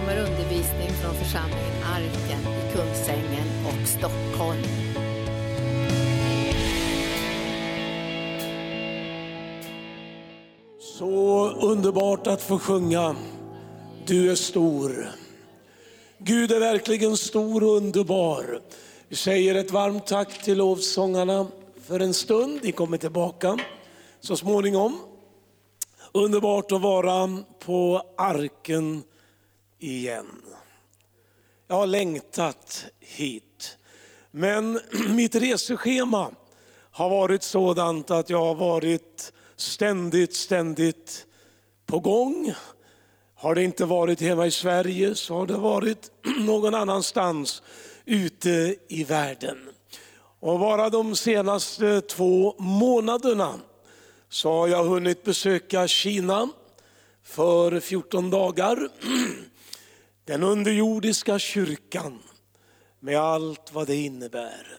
[0.00, 4.62] kommer undervisning från församlingen Arken i Kungsängen och Stockholm.
[10.80, 13.16] Så underbart att få sjunga
[14.06, 15.08] Du är stor.
[16.18, 18.60] Gud är verkligen stor och underbar.
[19.08, 21.46] Vi säger ett varmt tack till lovsångarna
[21.82, 22.60] för en stund.
[22.62, 23.58] Ni kommer tillbaka
[24.20, 24.98] så småningom.
[26.12, 29.02] Underbart att vara på arken
[29.78, 30.42] igen.
[31.68, 33.78] Jag har längtat hit.
[34.30, 36.30] Men mitt reseschema
[36.90, 41.26] har varit sådant att jag har varit ständigt, ständigt
[41.86, 42.54] på gång.
[43.34, 47.62] Har det inte varit hemma i Sverige så har det varit någon annanstans
[48.04, 49.58] ute i världen.
[50.40, 53.54] Och bara de senaste två månaderna
[54.28, 56.48] så har jag hunnit besöka Kina
[57.22, 58.88] för 14 dagar.
[60.26, 62.18] Den underjordiska kyrkan
[63.00, 64.78] med allt vad det innebär.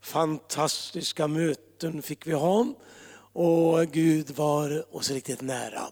[0.00, 2.66] Fantastiska möten fick vi ha
[3.32, 5.82] och Gud var oss riktigt nära.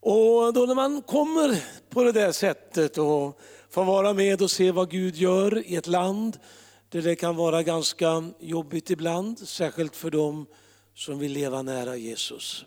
[0.00, 4.70] Och då när man kommer på det där sättet och får vara med och se
[4.70, 6.38] vad Gud gör i ett land
[6.88, 10.46] där det kan vara ganska jobbigt ibland, särskilt för dem
[10.94, 12.64] som vill leva nära Jesus.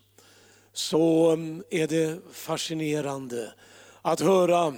[0.74, 3.54] Så mm, är det fascinerande
[4.02, 4.74] att höra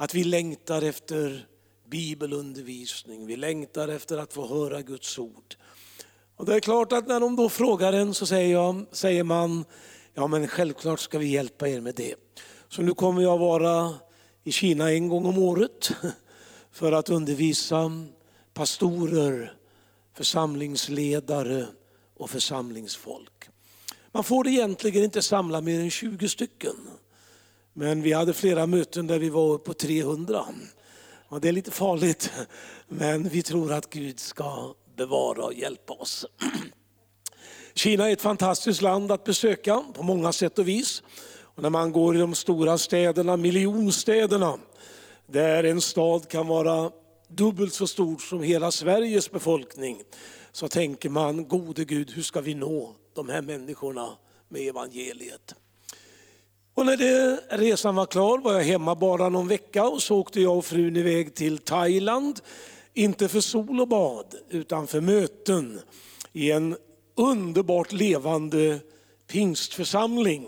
[0.00, 1.46] att vi längtar efter
[1.88, 5.56] bibelundervisning, vi längtar efter att få höra Guds ord.
[6.36, 9.64] Och det är klart att när de då frågar en så säger, jag, säger man,
[10.14, 12.14] ja men självklart ska vi hjälpa er med det.
[12.68, 13.94] Så nu kommer jag vara
[14.44, 15.90] i Kina en gång om året
[16.72, 17.90] för att undervisa
[18.54, 19.54] pastorer,
[20.16, 21.66] församlingsledare
[22.16, 23.48] och församlingsfolk.
[24.12, 26.76] Man får egentligen inte samla mer än 20 stycken.
[27.80, 30.44] Men vi hade flera möten där vi var på 300.
[31.28, 32.32] Och det är lite farligt,
[32.88, 36.26] men vi tror att Gud ska bevara och hjälpa oss.
[37.74, 41.02] Kina är ett fantastiskt land att besöka på många sätt och vis.
[41.42, 44.58] Och när man går i de stora städerna, miljonstäderna,
[45.26, 46.90] där en stad kan vara
[47.28, 50.02] dubbelt så stor som hela Sveriges befolkning,
[50.52, 54.08] så tänker man, gode Gud, hur ska vi nå de här människorna
[54.48, 55.54] med evangeliet?
[56.74, 60.40] Och när det, resan var klar var jag hemma bara någon vecka och så åkte
[60.40, 62.40] jag och frun iväg till Thailand.
[62.94, 65.80] Inte för sol och bad utan för möten
[66.32, 66.76] i en
[67.16, 68.80] underbart levande
[69.26, 70.46] pingstförsamling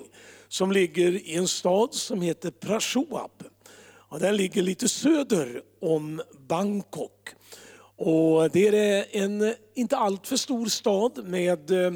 [0.49, 3.45] som ligger i en stad som heter Prashoab.
[4.13, 7.29] Och den ligger lite söder om Bangkok.
[7.97, 11.93] Och det är en inte alltför stor stad med eh,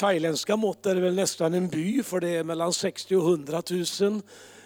[0.00, 3.62] thailändska mått är det väl nästan en by för det är mellan 60 och 100
[4.00, 4.22] 000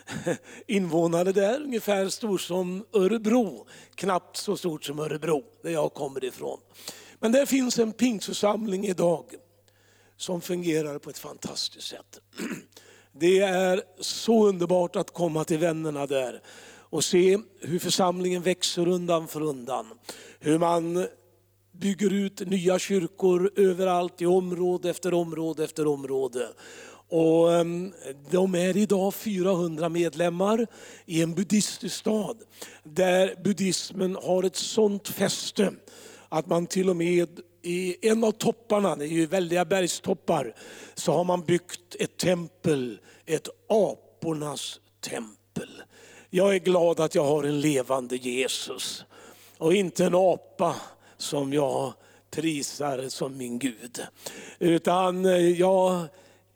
[0.67, 3.67] invånare där, ungefär stor som Örebro.
[3.95, 6.61] Knappt så stort som Örebro, där jag kommer ifrån.
[7.19, 9.25] Men där finns en pingstförsamling idag
[10.17, 12.21] som fungerar på ett fantastiskt sätt.
[13.13, 19.29] Det är så underbart att komma till vännerna där och se hur församlingen växer undan
[19.29, 19.87] för undan.
[20.39, 21.07] Hur man
[21.81, 26.49] bygger ut nya kyrkor överallt i område efter område efter område.
[27.09, 27.93] Och ehm,
[28.31, 30.67] de är idag 400 medlemmar
[31.07, 32.37] i en buddhistisk stad
[32.83, 35.73] där buddhismen har ett sånt fäste
[36.29, 40.55] att man till och med i en av topparna, det är ju väldiga bergstoppar,
[40.95, 45.83] så har man byggt ett tempel, ett apornas tempel.
[46.31, 49.05] Jag är glad att jag har en levande Jesus
[49.59, 50.77] och inte en apa
[51.25, 51.93] som jag
[52.31, 54.01] prisar som min Gud.
[54.59, 56.07] Utan eh, jag,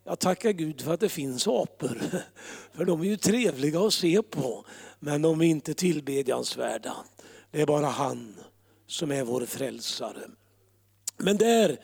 [0.05, 2.01] jag tackar Gud för att det finns apor.
[2.73, 4.65] För de är ju trevliga att se på,
[5.01, 6.97] men de är inte tillbedjansvärda.
[7.51, 8.35] Det är bara han
[8.87, 10.21] som är vår frälsare.
[11.17, 11.77] Men där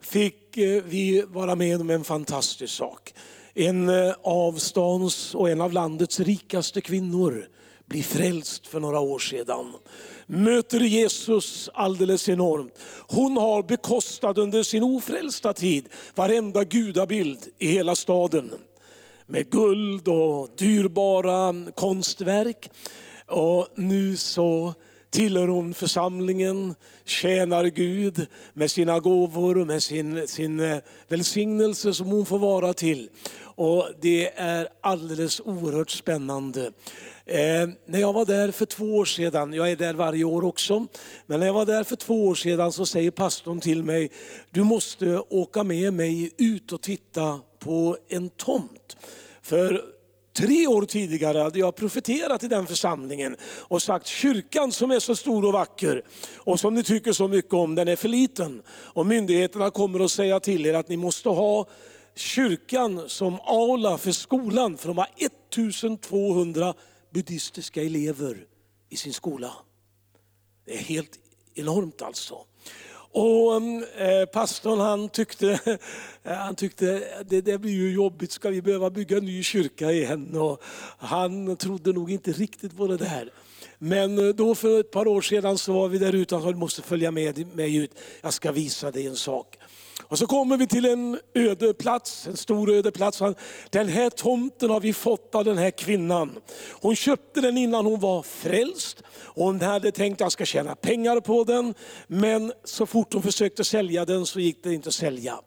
[0.00, 3.14] fick eh, vi vara med om en fantastisk sak.
[3.54, 7.48] En eh, av stans och en av landets rikaste kvinnor
[7.86, 9.72] blir frälst för några år sedan
[10.26, 12.78] möter Jesus alldeles enormt.
[13.08, 18.50] Hon har bekostat under sin ofrälsta tid varenda gudabild i hela staden.
[19.26, 22.70] Med guld och dyrbara konstverk.
[23.26, 24.74] Och nu så
[25.10, 26.74] tillhör hon församlingen,
[27.04, 30.78] tjänar Gud med sina gåvor och med sin, sin eh,
[31.08, 33.08] välsignelse som hon får vara till.
[33.38, 36.72] Och Det är alldeles oerhört spännande.
[37.28, 40.86] Eh, när jag var där för två år sedan, jag är där varje år också,
[41.26, 44.10] men när jag var där för två år sedan så säger pastorn till mig,
[44.50, 48.96] du måste åka med mig ut och titta på en tomt.
[49.42, 49.82] För
[50.36, 55.16] Tre år tidigare hade jag profeterat i den församlingen och sagt kyrkan som är så
[55.16, 56.02] stor och vacker
[56.36, 58.62] och som ni tycker så mycket om, den är för liten.
[58.68, 61.66] Och myndigheterna kommer att säga till er att ni måste ha
[62.14, 66.74] kyrkan som aula för skolan, för de har 1200
[67.16, 68.46] buddhistiska elever
[68.88, 69.52] i sin skola.
[70.64, 71.18] Det är helt
[71.54, 72.38] enormt alltså.
[73.12, 75.78] Och mm, eh, pastorn han tyckte,
[76.22, 76.86] eh, han tyckte
[77.26, 80.36] det, det blir ju jobbigt, ska vi behöva bygga en ny kyrka igen?
[80.36, 80.62] Och
[80.98, 83.30] han trodde nog inte riktigt på det där.
[83.78, 86.52] Men eh, då för ett par år sedan så var vi där ute och sa
[86.52, 87.90] du måste följa med mig ut,
[88.20, 89.58] jag ska visa dig en sak.
[90.02, 93.22] Och så kommer vi till en öde plats, en stor öde plats.
[93.70, 96.38] Den här tomten har vi fått av den här kvinnan.
[96.70, 99.02] Hon köpte den innan hon var frälst.
[99.24, 101.74] Hon hade tänkt att jag ska tjäna pengar på den.
[102.06, 105.38] Men så fort hon försökte sälja den så gick det inte att sälja.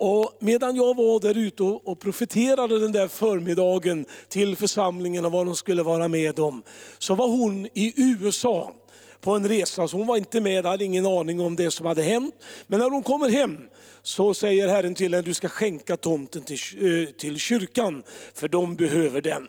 [0.00, 5.46] Och medan jag var där ute och profeterade den där förmiddagen till församlingen och vad
[5.46, 6.62] de skulle vara med om,
[6.98, 8.72] så var hon i USA
[9.20, 12.02] på en resa, så hon var inte med, hade ingen aning om det som hade
[12.02, 12.34] hänt.
[12.66, 13.58] Men när hon kommer hem
[14.08, 18.02] så säger Herren till henne, du ska skänka tomten till, eh, till kyrkan,
[18.34, 19.48] för de behöver den.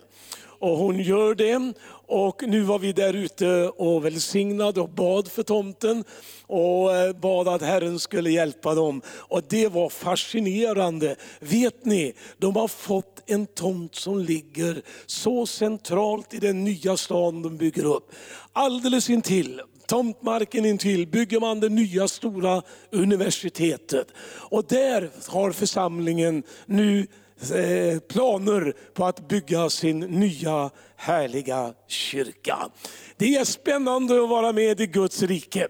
[0.59, 1.73] Och hon gör det.
[2.07, 6.03] Och nu var vi där ute och välsignade och bad för tomten.
[6.47, 9.01] Och eh, bad att Herren skulle hjälpa dem.
[9.07, 11.15] Och det var fascinerande.
[11.39, 17.41] Vet ni, de har fått en tomt som ligger så centralt i den nya stan
[17.41, 18.11] de bygger upp.
[18.53, 24.07] Alldeles intill tomtmarken intill bygger man det nya stora universitetet.
[24.50, 27.07] Och där har församlingen nu
[27.41, 32.69] eh, planer på att bygga sin nya härliga kyrka.
[33.18, 35.68] Det är spännande att vara med i Guds rike.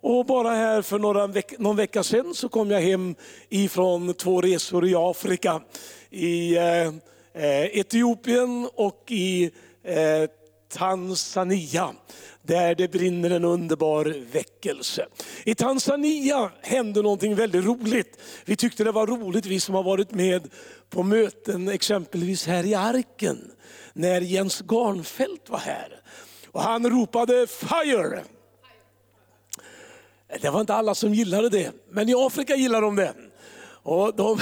[0.00, 3.14] Och bara här för några veck någon vecka sedan så kom jag hem
[3.48, 5.60] ifrån två resor i Afrika.
[6.10, 6.86] I eh,
[7.34, 9.50] eh Etiopien och i
[9.84, 10.30] eh,
[10.68, 11.94] Tanzania
[12.48, 15.06] där det brinner en underbar väckelse.
[15.44, 18.18] I Tanzania hände någonting väldigt roligt.
[18.44, 20.48] Vi tyckte det var roligt, vi som har varit med
[20.90, 23.50] på möten exempelvis här i Arken,
[23.92, 26.00] när Jens Garnfeldt var här.
[26.46, 28.22] Och han ropade fire.
[30.40, 33.14] Det var inte alla som gillade det, men i Afrika gillar de det.
[33.88, 34.40] Och de,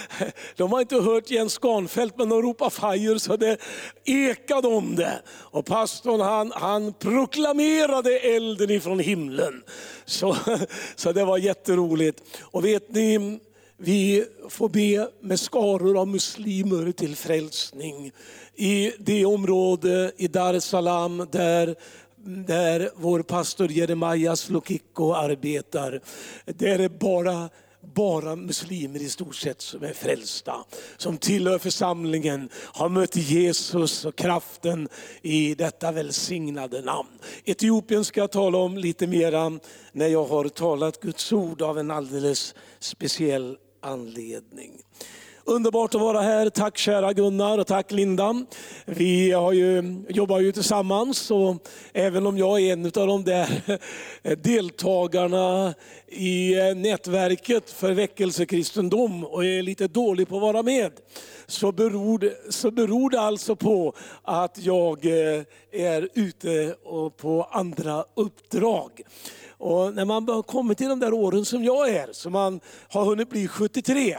[0.56, 3.56] de har inte hört Jens Skanfeldt men de ropar fire så det
[4.04, 5.22] ekade om det.
[5.28, 9.62] Och pastorn han, han proklamerade elden ifrån himlen.
[10.04, 10.36] Så,
[10.96, 12.22] så det var jätteroligt.
[12.40, 13.40] Och vet ni,
[13.76, 18.12] vi får be med skaror av muslimer till frälsning.
[18.54, 21.76] I det område i Dar es Salaam där
[22.26, 26.00] där vår pastor Jeremias Lokiko arbetar.
[26.44, 27.48] Där är bara
[27.94, 30.64] bara muslimer i stort sett som är frälsta.
[30.96, 34.88] Som tillhör församlingen, har mött Jesus och kraften
[35.22, 37.18] i detta välsignade namn.
[37.44, 39.58] Etiopien ska jag tala om lite mera
[39.92, 44.72] när jag har talat Guds ord av en alldeles speciell anledning.
[45.46, 46.50] Underbart att vara här.
[46.50, 48.44] Tack kära Gunnar och tack Linda.
[48.84, 53.48] Vi har ju, jobbar ju tillsammans och även om jag är en av de där
[54.36, 55.74] deltagarna
[56.08, 60.92] i nätverket för väckelsekristendom och är lite dålig på att vara med,
[61.46, 63.92] så beror, det, så beror det alltså på
[64.22, 66.74] att jag eh, är ute
[67.16, 68.90] på andra uppdrag.
[69.58, 73.04] Och när man har kommit till de där åren som jag är, så man har
[73.04, 74.16] hunnit bli 73,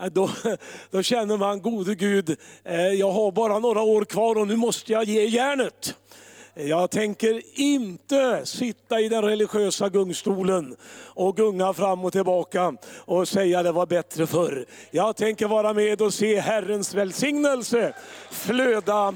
[0.00, 0.30] Äh, då,
[0.90, 4.92] då känner man, gode Gud, eh, jag har bara några år kvar och nu måste
[4.92, 5.94] jag ge järnet.
[6.56, 13.62] Jag tänker inte sitta i den religiösa gungstolen och gunga fram och tillbaka och säga
[13.62, 14.66] det var bättre förr.
[14.90, 17.94] Jag tänker vara med och se Herrens välsignelse
[18.30, 19.14] flöda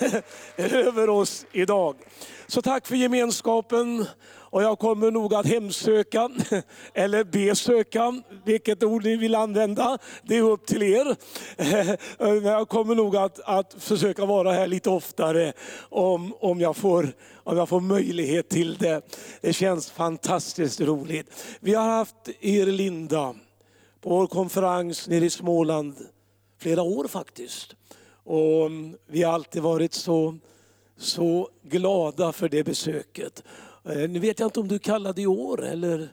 [0.56, 1.96] över oss idag.
[2.46, 4.06] Så tack för gemenskapen.
[4.50, 6.30] Och jag kommer nog att hemsöka,
[6.94, 11.16] eller besöka, vilket ord ni vill använda, det är upp till er.
[12.18, 15.52] Men jag kommer nog att, att försöka vara här lite oftare
[15.88, 19.02] om, om, jag får, om jag får möjlighet till det.
[19.40, 21.56] Det känns fantastiskt roligt.
[21.60, 23.34] Vi har haft er Linda
[24.00, 25.94] på vår konferens nere i Småland
[26.58, 27.74] flera år faktiskt.
[28.24, 28.70] Och
[29.06, 30.38] vi har alltid varit så,
[30.96, 33.42] så glada för det besöket.
[33.88, 36.08] Eh, nu vet jag inte om du kallade i år eller?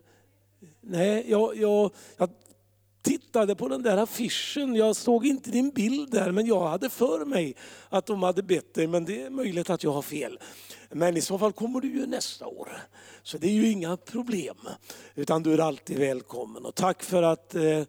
[0.81, 2.29] Nej, jag, jag, jag
[3.01, 7.25] tittade på den där affischen, jag såg inte din bild där men jag hade för
[7.25, 7.55] mig
[7.89, 10.39] att de hade bett dig men det är möjligt att jag har fel.
[10.89, 12.69] Men i så fall kommer du ju nästa år.
[13.23, 14.57] Så det är ju inga problem.
[15.15, 16.65] Utan du är alltid välkommen.
[16.65, 17.83] Och tack för att eh,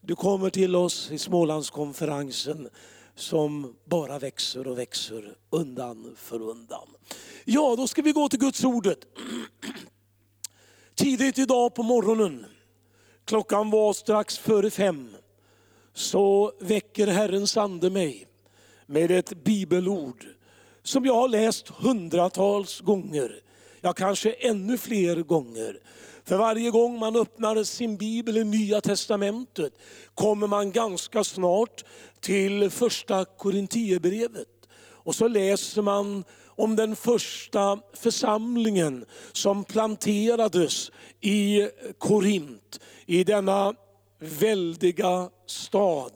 [0.00, 2.68] du kommer till oss i Smålandskonferensen
[3.20, 6.88] som bara växer och växer undan för undan.
[7.44, 8.98] Ja, då ska vi gå till Guds ordet.
[10.94, 12.46] Tidigt idag på morgonen,
[13.24, 15.16] klockan var strax före fem,
[15.94, 18.26] så väcker Herrens ande mig
[18.86, 20.26] med ett bibelord
[20.82, 23.42] som jag har läst hundratals gånger.
[23.80, 25.80] Ja, kanske ännu fler gånger.
[26.30, 29.72] För varje gång man öppnar sin bibel i Nya Testamentet
[30.14, 31.84] kommer man ganska snart
[32.20, 34.48] till första Korintierbrevet.
[34.80, 41.68] Och så läser man om den första församlingen som planterades i
[41.98, 43.74] Korint, i denna
[44.18, 46.12] väldiga stad.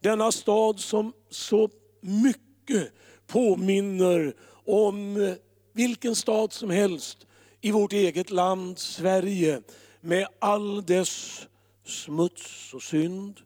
[0.00, 1.68] Denna stad som så
[2.00, 2.92] mycket
[3.26, 4.34] påminner
[4.66, 5.34] om
[5.72, 7.27] vilken stad som helst
[7.60, 9.62] i vårt eget land Sverige
[10.00, 11.46] med all dess
[11.84, 13.40] smuts och synd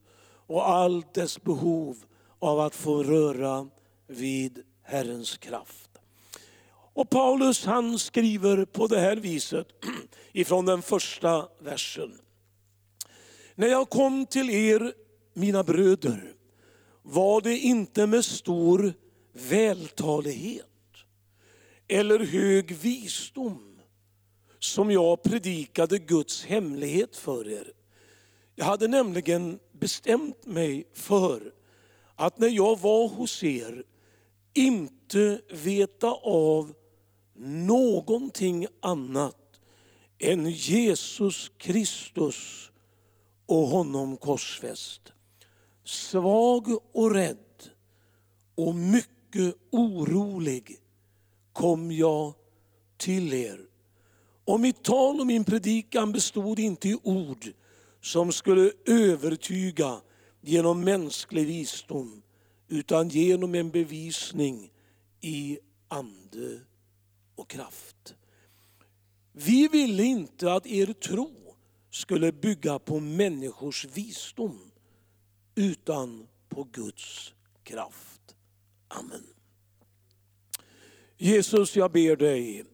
[0.47, 1.97] och allt dess behov
[2.39, 3.69] av att få röra
[4.07, 5.91] vid Herrens kraft.
[6.95, 9.69] Och Paulus han skriver på det här viset
[10.33, 12.19] ifrån den första versen.
[13.55, 14.93] När jag kom till er,
[15.35, 16.35] mina bröder,
[17.03, 18.95] var det inte med stor
[19.33, 20.67] vältalighet
[21.89, 23.72] eller hög visdom
[24.65, 27.73] som jag predikade Guds hemlighet för er.
[28.55, 31.53] Jag hade nämligen bestämt mig för
[32.17, 33.85] att när jag var hos er
[34.55, 36.75] inte veta av
[37.37, 39.61] någonting annat
[40.19, 42.71] än Jesus Kristus
[43.47, 45.13] och honom korsfäst.
[45.85, 47.63] Svag och rädd
[48.55, 50.77] och mycket orolig
[51.53, 52.35] kom jag
[52.97, 53.72] till er.
[54.45, 57.53] Och mitt tal och min predikan bestod inte i ord
[58.01, 60.01] som skulle övertyga
[60.41, 62.23] genom mänsklig visdom,
[62.69, 64.71] utan genom en bevisning
[65.21, 65.59] i
[65.89, 66.61] ande
[67.35, 68.15] och kraft.
[69.33, 71.57] Vi ville inte att er tro
[71.91, 74.71] skulle bygga på människors visdom,
[75.55, 77.33] utan på Guds
[77.65, 78.35] kraft.
[78.89, 79.27] Amen.
[81.17, 82.65] Jesus, jag ber dig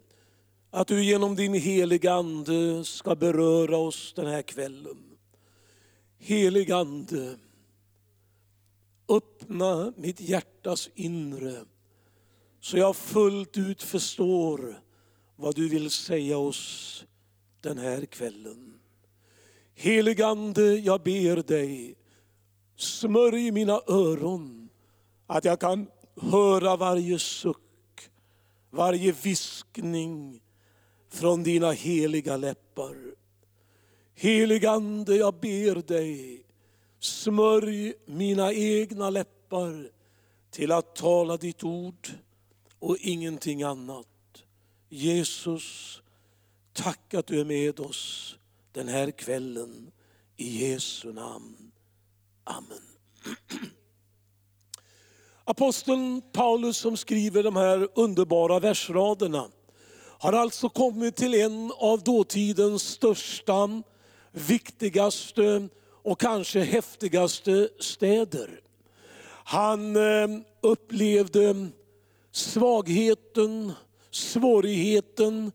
[0.70, 4.98] att du genom din heliga Ande ska beröra oss den här kvällen.
[6.18, 7.36] Helig Ande,
[9.08, 11.64] öppna mitt hjärtas inre
[12.60, 14.80] så jag fullt ut förstår
[15.36, 17.04] vad du vill säga oss
[17.60, 18.74] den här kvällen.
[19.74, 21.94] Helig Ande, jag ber dig,
[22.76, 24.68] smörj mina öron
[25.26, 28.10] att jag kan höra varje suck,
[28.70, 30.40] varje viskning
[31.08, 32.96] från dina heliga läppar.
[34.14, 36.42] Helig Ande, jag ber dig,
[36.98, 39.90] smörj mina egna läppar
[40.50, 42.08] till att tala ditt ord
[42.78, 44.06] och ingenting annat.
[44.88, 46.00] Jesus,
[46.72, 48.36] tack att du är med oss
[48.72, 49.90] den här kvällen.
[50.40, 51.72] I Jesu namn.
[52.44, 52.82] Amen.
[55.44, 59.48] Aposteln Paulus som skriver de här underbara versraderna
[60.18, 63.82] har alltså kommit till en av dåtidens största,
[64.32, 65.68] viktigaste
[66.02, 68.60] och kanske häftigaste städer.
[69.44, 70.28] Han eh,
[70.60, 71.68] upplevde
[72.32, 73.72] svagheten,
[74.10, 75.52] svårigheten,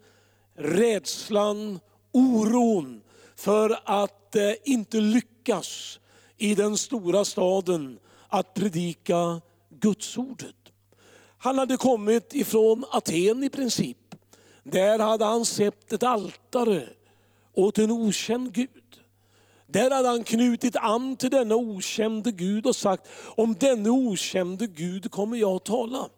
[0.56, 1.80] rädslan,
[2.12, 3.02] oron
[3.36, 6.00] för att eh, inte lyckas
[6.38, 10.56] i den stora staden att predika Gudsordet.
[11.38, 13.98] Han hade kommit ifrån Aten i princip.
[14.64, 16.90] Där hade han sett ett altare
[17.54, 18.70] åt en okänd Gud.
[19.68, 25.12] Där hade han knutit an till denna okände Gud och sagt, om denne okände Gud
[25.12, 26.10] kommer jag att tala.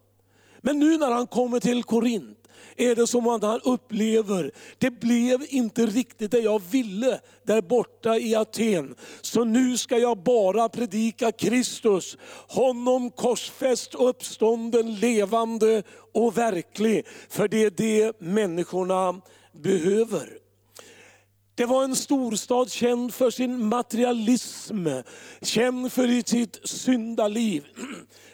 [0.60, 2.45] Men nu när han kommer till Korint
[2.76, 8.16] är det som att han upplever, det blev inte riktigt det jag ville där borta
[8.18, 8.94] i Aten.
[9.20, 12.16] Så nu ska jag bara predika Kristus,
[12.48, 15.82] honom korsfäst, uppstånden, levande
[16.14, 17.06] och verklig.
[17.28, 19.20] För det är det människorna
[19.52, 20.46] behöver.
[21.54, 24.86] Det var en storstad känd för sin materialism,
[25.42, 27.64] känd för sitt syndaliv,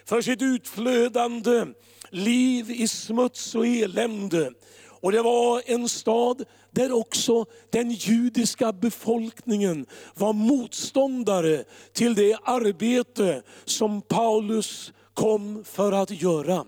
[0.05, 1.65] för sitt utflödande
[2.13, 4.51] liv i smuts och elände.
[4.85, 13.41] Och det var en stad där också den judiska befolkningen var motståndare till det arbete
[13.65, 16.65] som Paulus kom för att göra.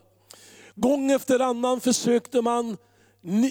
[0.76, 2.78] Gång efter annan försökte man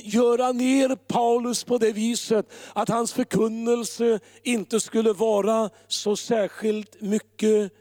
[0.03, 7.73] göra ner Paulus på det viset att hans förkunnelse inte skulle vara så särskilt mycket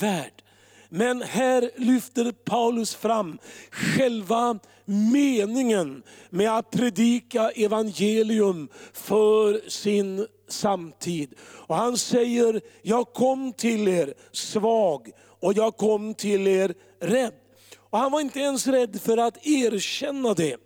[0.00, 0.42] värd.
[0.88, 3.38] Men här lyfter Paulus fram
[3.70, 11.34] själva meningen med att predika evangelium för sin samtid.
[11.40, 17.32] Och han säger, jag kom till er svag och jag kom till er rädd.
[17.90, 20.56] Och han var inte ens rädd för att erkänna det.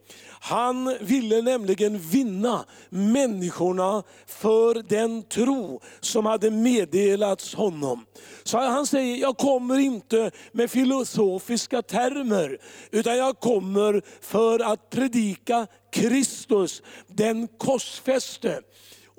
[0.42, 8.06] Han ville nämligen vinna människorna för den tro som hade meddelats honom.
[8.42, 12.58] Så han säger, jag kommer inte med filosofiska termer,
[12.90, 18.60] utan jag kommer för att predika Kristus, den korsfäste.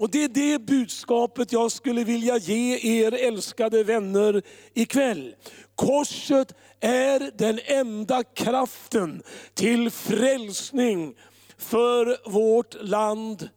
[0.01, 4.41] Och det är det budskapet jag skulle vilja ge er älskade vänner
[4.73, 5.35] ikväll.
[5.81, 9.23] Korset är den enda kraften
[9.53, 11.15] till frälsning
[11.57, 13.49] för vårt land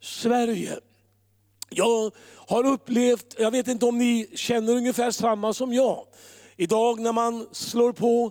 [0.00, 0.78] Sverige.
[1.70, 6.06] Jag har upplevt, jag vet inte om ni känner ungefär samma som jag.
[6.56, 8.30] Idag när man slår på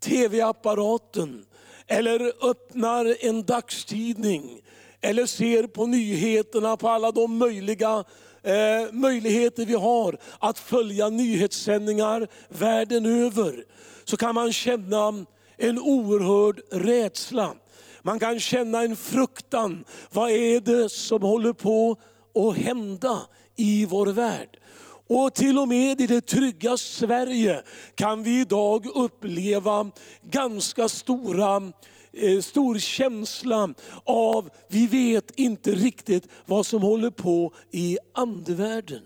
[0.00, 1.44] tv-apparaten
[1.86, 4.60] eller öppnar en dagstidning
[5.00, 8.04] eller ser på nyheterna på alla de möjliga
[8.48, 13.64] eh, möjligheter vi har att följa nyhetssändningar världen över,
[14.04, 15.24] så kan man känna
[15.56, 17.54] en oerhörd rädsla.
[18.02, 19.84] Man kan känna en fruktan.
[20.10, 21.96] Vad är det som håller på
[22.34, 23.20] att hända
[23.56, 24.58] i vår värld?
[25.08, 27.62] Och till och med i det trygga Sverige
[27.94, 29.90] kan vi idag uppleva
[30.22, 31.72] ganska stora
[32.20, 39.02] Eh, stor känsla av, vi vet inte riktigt vad som håller på i andevärlden.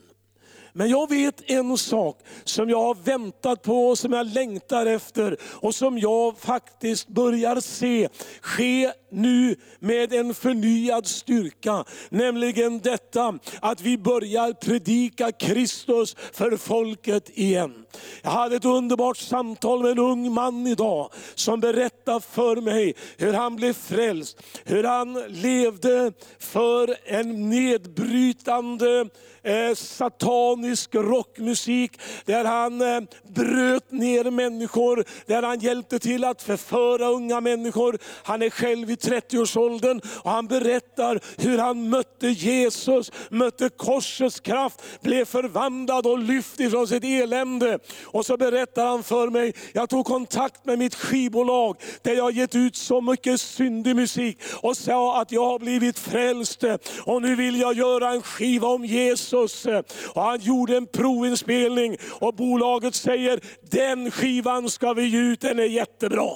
[0.72, 5.36] Men jag vet en sak som jag har väntat på, och som jag längtar efter
[5.42, 8.08] och som jag faktiskt börjar se
[8.40, 11.84] ske nu med en förnyad styrka.
[12.08, 17.81] Nämligen detta att vi börjar predika Kristus för folket igen.
[18.22, 23.32] Jag hade ett underbart samtal med en ung man idag som berättade för mig hur
[23.32, 29.08] han blev frälst, hur han levde för en nedbrytande
[29.42, 37.08] eh, satanisk rockmusik, där han eh, bröt ner människor, där han hjälpte till att förföra
[37.08, 37.98] unga människor.
[38.22, 44.82] Han är själv i 30-årsåldern och han berättar hur han mötte Jesus, mötte korsets kraft,
[45.00, 47.78] blev förvandlad och lyft ifrån sitt elände.
[48.04, 52.54] Och så berättar han för mig, jag tog kontakt med mitt skivbolag, där jag gett
[52.54, 56.64] ut så mycket syndig musik och sa att jag har blivit frälst
[57.04, 59.66] och nu vill jag göra en skiva om Jesus.
[60.14, 63.40] Och han gjorde en provinspelning och bolaget säger,
[63.70, 66.30] den skivan ska vi ge ut, den är jättebra.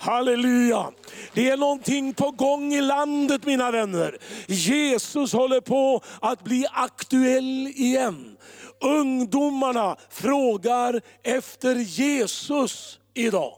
[0.00, 0.90] Halleluja!
[1.34, 4.18] Det är någonting på gång i landet mina vänner.
[4.46, 8.36] Jesus håller på att bli aktuell igen.
[8.80, 13.57] Ungdomarna frågar efter Jesus idag.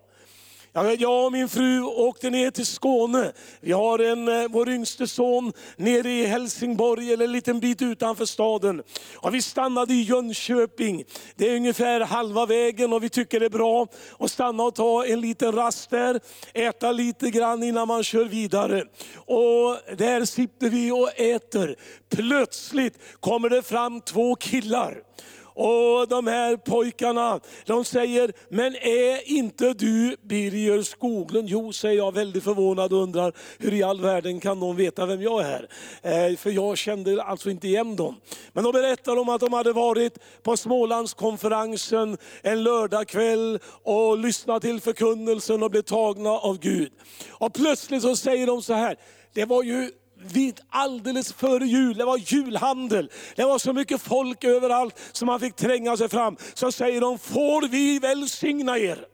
[0.73, 3.33] Jag och min fru åkte ner till Skåne.
[3.61, 8.25] Vi har en, eh, vår yngste son nere i Helsingborg, eller en liten bit utanför
[8.25, 8.83] staden.
[9.15, 11.05] Och vi stannade i Jönköping.
[11.37, 13.87] Det är ungefär halva vägen och vi tycker det är bra
[14.19, 16.21] att stanna och ta en liten rast där,
[16.55, 18.85] äta lite grann innan man kör vidare.
[19.17, 21.77] Och där sitter vi och äter.
[22.11, 25.03] Plötsligt kommer det fram två killar.
[25.55, 31.49] Och de här pojkarna, de säger, men är inte du Birger Skoglund?
[31.49, 35.23] Jo, säger jag väldigt förvånad och undrar, hur i all världen kan de veta vem
[35.23, 35.69] jag är?
[36.03, 38.17] Eh, för jag kände alltså inte igen dem.
[38.53, 44.81] Men de berättar om att de hade varit på Smålandskonferensen en lördagkväll och lyssnat till
[44.81, 46.93] förkunnelsen och blev tagna av Gud.
[47.31, 48.97] Och plötsligt så säger de så här,
[49.35, 49.91] det var ju
[50.23, 53.11] vid alldeles före jul, det var julhandel.
[53.37, 56.37] Det var så mycket folk överallt som man fick tränga sig fram.
[56.55, 59.07] Så säger de, får vi välsigna er?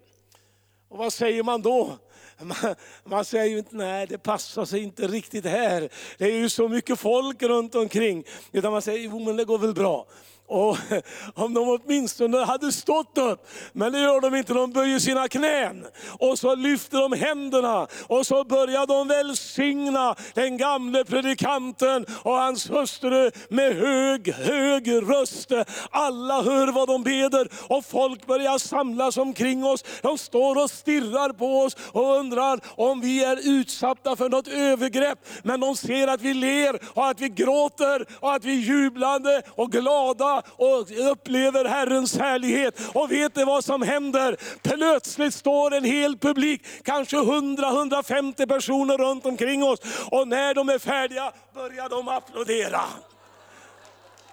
[0.89, 1.99] Och vad säger man då?
[2.41, 5.89] Man, man, säger ju inte, nej det passar sig inte riktigt här.
[6.19, 8.25] Det är ju så mycket folk runt omkring.
[8.53, 10.07] Utan man säger, jo men det går väl bra.
[10.47, 10.77] Och
[11.35, 15.87] om de åtminstone hade stått upp, men det gör de inte, de böjer sina knän.
[16.19, 22.71] Och så lyfter de händerna och så börjar de välsigna den gamle predikanten och hans
[22.71, 25.53] hustru med hög, hög röst.
[25.91, 29.85] Alla hör vad de beder och folk börjar samlas omkring oss.
[30.03, 35.19] De står och stirrar på oss och undrar om vi är utsatta för något övergrepp.
[35.43, 39.43] Men de ser att vi ler och att vi gråter och att vi är jublande
[39.55, 42.81] och glada och upplever Herrens härlighet.
[42.93, 44.37] Och vet ni vad som händer?
[44.63, 49.81] Plötsligt står en hel publik, kanske 100-150 personer runt omkring oss.
[50.11, 52.81] Och när de är färdiga börjar de applådera.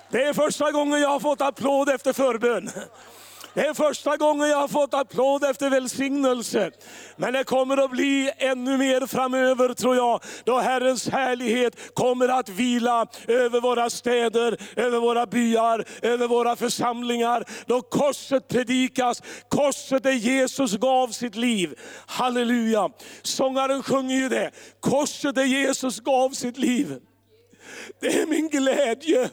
[0.09, 2.71] Det är första gången jag har fått applåd efter förbön.
[3.53, 6.71] Det är första gången jag har fått applåd efter välsignelse.
[7.15, 12.49] Men det kommer att bli ännu mer framöver tror jag, då Herrens härlighet kommer att
[12.49, 17.45] vila över våra städer, över våra byar, över våra församlingar.
[17.65, 21.75] Då korset predikas, korset där Jesus gav sitt liv.
[22.05, 22.89] Halleluja!
[23.21, 26.99] Sångaren sjunger ju det, korset där Jesus gav sitt liv.
[27.99, 29.29] Det är min glädje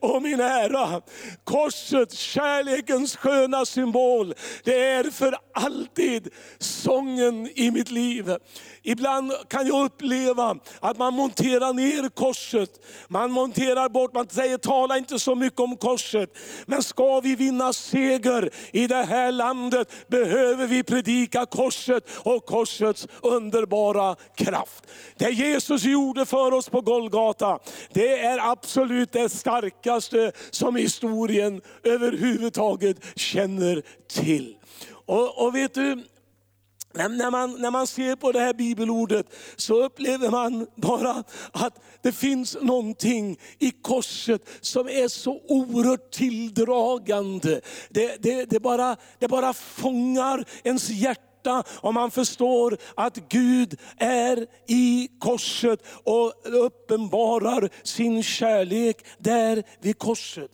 [0.00, 1.00] och min ära.
[1.44, 8.36] Korset, kärlekens sköna symbol, det är för alltid sången i mitt liv.
[8.82, 12.70] Ibland kan jag uppleva att man monterar ner korset.
[13.08, 16.30] Man monterar bort, man säger tala inte så mycket om korset.
[16.66, 23.08] Men ska vi vinna seger i det här landet behöver vi predika korset och korsets
[23.22, 24.86] underbara kraft.
[25.16, 27.58] Det Jesus gjorde för oss på Golgata,
[27.92, 29.28] det är absolut det
[29.68, 34.56] starkaste som historien överhuvudtaget känner till.
[35.06, 36.04] Och, och vet du,
[36.94, 39.26] när man, när man ser på det här bibelordet
[39.56, 47.60] så upplever man bara att det finns någonting i korset som är så oerhört tilldragande.
[47.88, 51.27] Det, det, det, bara, det bara fångar ens hjärta
[51.80, 60.50] om man förstår att Gud är i korset och uppenbarar sin kärlek där vid korset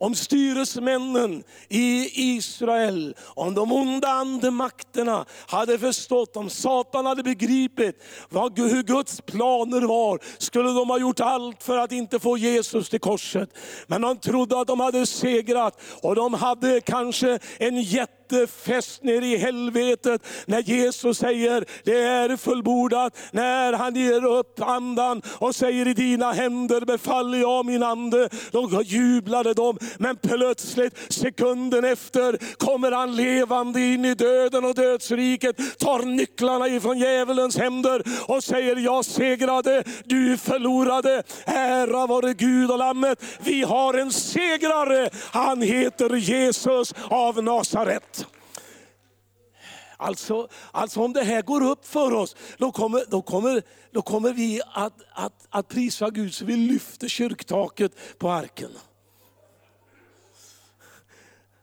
[0.00, 8.58] om styresmännen i Israel, om de onda andemakterna hade förstått, om Satan hade begripit vad,
[8.58, 13.00] hur Guds planer var, skulle de ha gjort allt för att inte få Jesus till
[13.00, 13.50] korset.
[13.86, 19.26] Men de trodde att de hade segrat och de hade kanske en jätte fäst nere
[19.26, 23.18] i helvetet när Jesus säger det är fullbordat.
[23.32, 28.28] När han ger upp andan och säger i dina händer befaller jag min ande.
[28.50, 29.78] Då jublade de.
[29.98, 35.78] Men plötsligt sekunden efter kommer han levande in i döden och dödsriket.
[35.78, 41.22] Tar nycklarna ifrån djävulens händer och säger jag segrade, du förlorade.
[41.46, 43.22] Ära vare Gud och Lammet.
[43.44, 45.10] Vi har en segrare.
[45.32, 48.19] Han heter Jesus av Nasaret.
[50.00, 54.32] Alltså, alltså om det här går upp för oss, då kommer, då kommer, då kommer
[54.32, 58.70] vi att, att, att prisa Gud så vi lyfter kyrktaket på arken.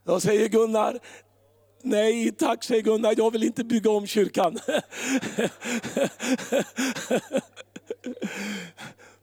[0.04, 1.00] Då säger Gunnar,
[1.82, 4.60] nej tack säger Gunnar, jag vill inte bygga om kyrkan.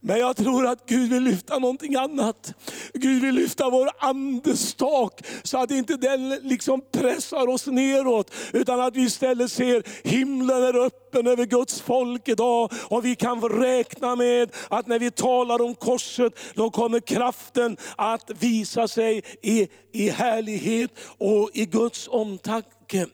[0.07, 2.55] Men jag tror att Gud vill lyfta någonting annat.
[2.95, 8.35] Gud vill lyfta vår andestak så att inte den liksom pressar oss neråt.
[8.53, 12.73] Utan att vi istället ser himlen är öppen över Guds folk idag.
[12.89, 18.31] Och vi kan räkna med att när vi talar om korset, då kommer kraften att
[18.39, 23.07] visa sig i, i härlighet och i Guds omtanke.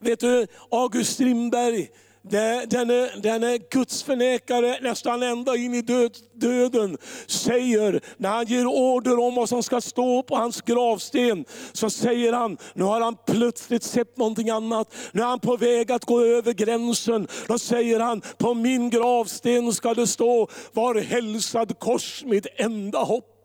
[0.00, 1.88] Vet du, August Strindberg,
[2.30, 9.34] Denne, denne gudsförnekare nästan ända in i död, döden säger, när han ger order om
[9.34, 14.16] vad som ska stå på hans gravsten, så säger han, nu har han plötsligt sett
[14.16, 14.94] någonting annat.
[15.12, 17.28] Nu är han på väg att gå över gränsen.
[17.48, 23.35] Då säger han, på min gravsten ska det stå, var hälsad kors mitt enda hopp.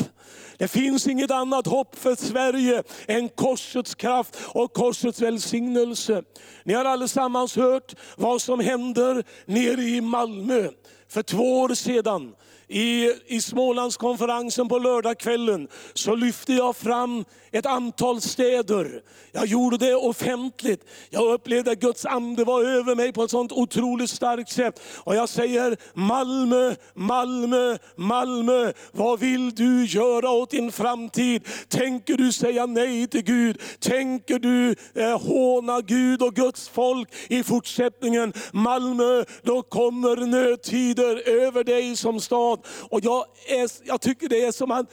[0.62, 6.24] Det finns inget annat hopp för Sverige än korsets kraft och korsets välsignelse.
[6.64, 10.70] Ni har allesammans hört vad som händer nere i Malmö
[11.08, 12.36] för två år sedan
[12.72, 19.02] i, i Smålandskonferensen på lördagskvällen så lyfte jag fram ett antal städer.
[19.32, 20.86] Jag gjorde det offentligt.
[21.10, 24.82] Jag upplevde att Guds ande var över mig på ett sånt otroligt starkt sätt.
[24.98, 31.48] Och jag säger Malmö, Malmö, Malmö, vad vill du göra åt din framtid?
[31.68, 33.62] Tänker du säga nej till Gud?
[33.80, 38.34] Tänker du eh, håna Gud och Guds folk i fortsättningen?
[38.52, 42.61] Malmö, då kommer nödtider över dig som stad.
[42.90, 44.86] Och jag, är, jag tycker det är som att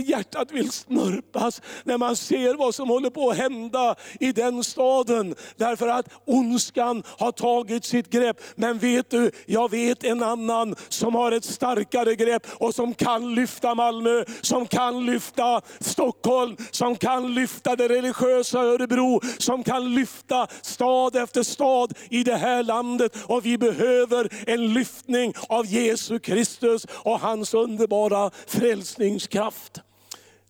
[0.00, 5.34] hjärtat vill snörpas när man ser vad som håller på att hända i den staden.
[5.56, 8.40] Därför att ondskan har tagit sitt grepp.
[8.54, 13.34] Men vet du, jag vet en annan som har ett starkare grepp och som kan
[13.34, 20.46] lyfta Malmö, som kan lyfta Stockholm, som kan lyfta det religiösa Örebro, som kan lyfta
[20.62, 23.16] stad efter stad i det här landet.
[23.26, 29.81] Och vi behöver en lyftning av Jesus Kristus och hans underbara frälsningskraft.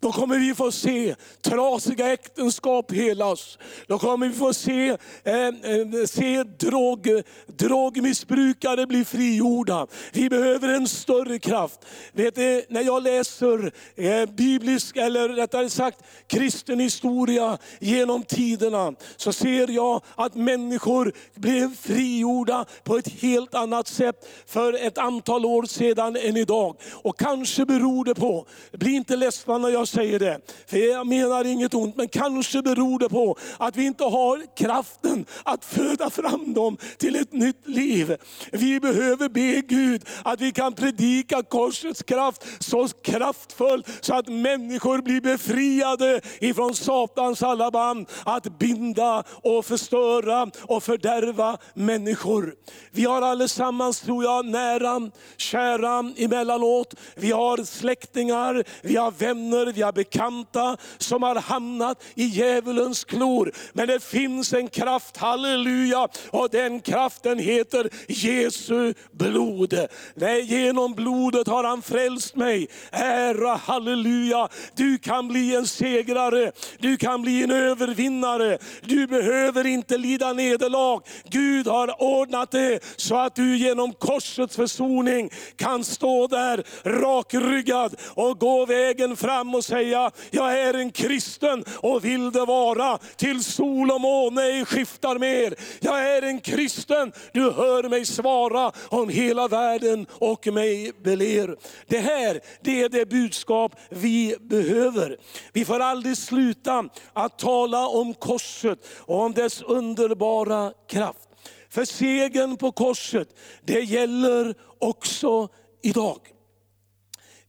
[0.02, 3.58] Då kommer vi få se trasiga äktenskap helas.
[3.86, 4.88] Då kommer vi få se,
[5.24, 7.08] eh, eh se drog,
[7.46, 9.86] drogmissbrukare bli frigjorda.
[10.12, 11.80] Vi behöver en större kraft.
[12.12, 19.32] Vet du, när jag läser eh, biblisk, eller rättare sagt kristen historia genom tiderna, så
[19.32, 25.62] ser jag att människor blev frigjorda på ett helt annat sätt för ett antal år
[25.62, 26.76] sedan än idag.
[26.92, 31.44] Och kanske beror det på, bli inte ledsna när jag säger det, för jag menar
[31.44, 36.54] inget ont, men kanske beror det på att vi inte har kraften att föda fram
[36.54, 38.16] dem till ett nytt liv.
[38.52, 45.02] Vi behöver be Gud att vi kan predika korsets kraft så kraftfull så att människor
[45.02, 52.54] blir befriade ifrån Satans alla band att binda och förstöra och fördärva människor.
[52.90, 56.94] Vi har allesammans, tror jag, nära, kära emellanåt.
[57.16, 63.52] Vi har släktingar, vi har vänner, vi har bekanta som har hamnat i djävulens klor.
[63.72, 69.86] Men det finns en kraft, halleluja, och den kraften heter Jesu blod.
[70.14, 72.68] Nej, genom blodet har han frälst mig.
[72.90, 74.48] Ära, halleluja.
[74.74, 78.58] Du kan bli en segrare, du kan bli en övervinnare.
[78.82, 81.00] Du behöver inte lida nederlag.
[81.24, 88.38] Gud har ordnat det så att du genom korsets försoning kan stå där rakryggad och
[88.38, 93.90] gå vägen fram och säga, jag är en kristen och vill det vara till sol
[93.90, 95.54] och måne ej skiftar mer.
[95.80, 101.56] Jag är en kristen, du hör mig svara om hela världen och mig beler.
[101.86, 105.16] Det här, det är det budskap vi behöver.
[105.52, 111.28] Vi får aldrig sluta att tala om korset och om dess underbara kraft.
[111.70, 113.28] För segern på korset,
[113.64, 115.48] det gäller också
[115.82, 116.31] idag.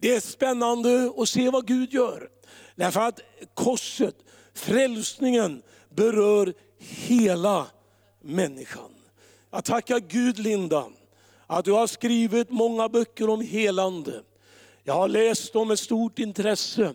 [0.03, 2.29] Det är spännande att se vad Gud gör.
[2.75, 3.19] Därför att
[3.53, 4.15] korset,
[4.53, 7.67] frälsningen, berör hela
[8.21, 8.91] människan.
[9.51, 10.85] Jag tackar Gud Linda,
[11.47, 14.23] att du har skrivit många böcker om helande.
[14.83, 16.93] Jag har läst dem med stort intresse.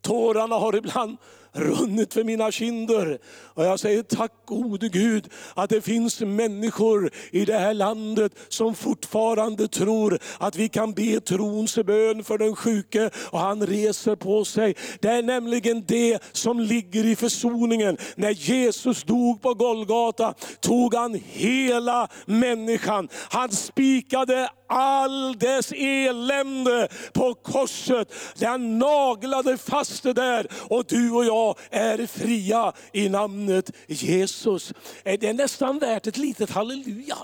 [0.00, 1.16] Tårarna har ibland
[1.52, 3.18] runnit för mina kinder.
[3.54, 8.74] Och jag säger tack gode Gud att det finns människor i det här landet som
[8.74, 14.44] fortfarande tror att vi kan be trons bön för den sjuke och han reser på
[14.44, 14.74] sig.
[15.00, 17.96] Det är nämligen det som ligger i försoningen.
[18.16, 23.08] När Jesus dog på Golgata tog han hela människan.
[23.30, 28.14] Han spikade all dess elände på korset.
[28.40, 34.72] Han naglade fast det där och du och jag är fria i namnet Jesus.
[35.04, 37.16] Det är nästan värt ett litet halleluja.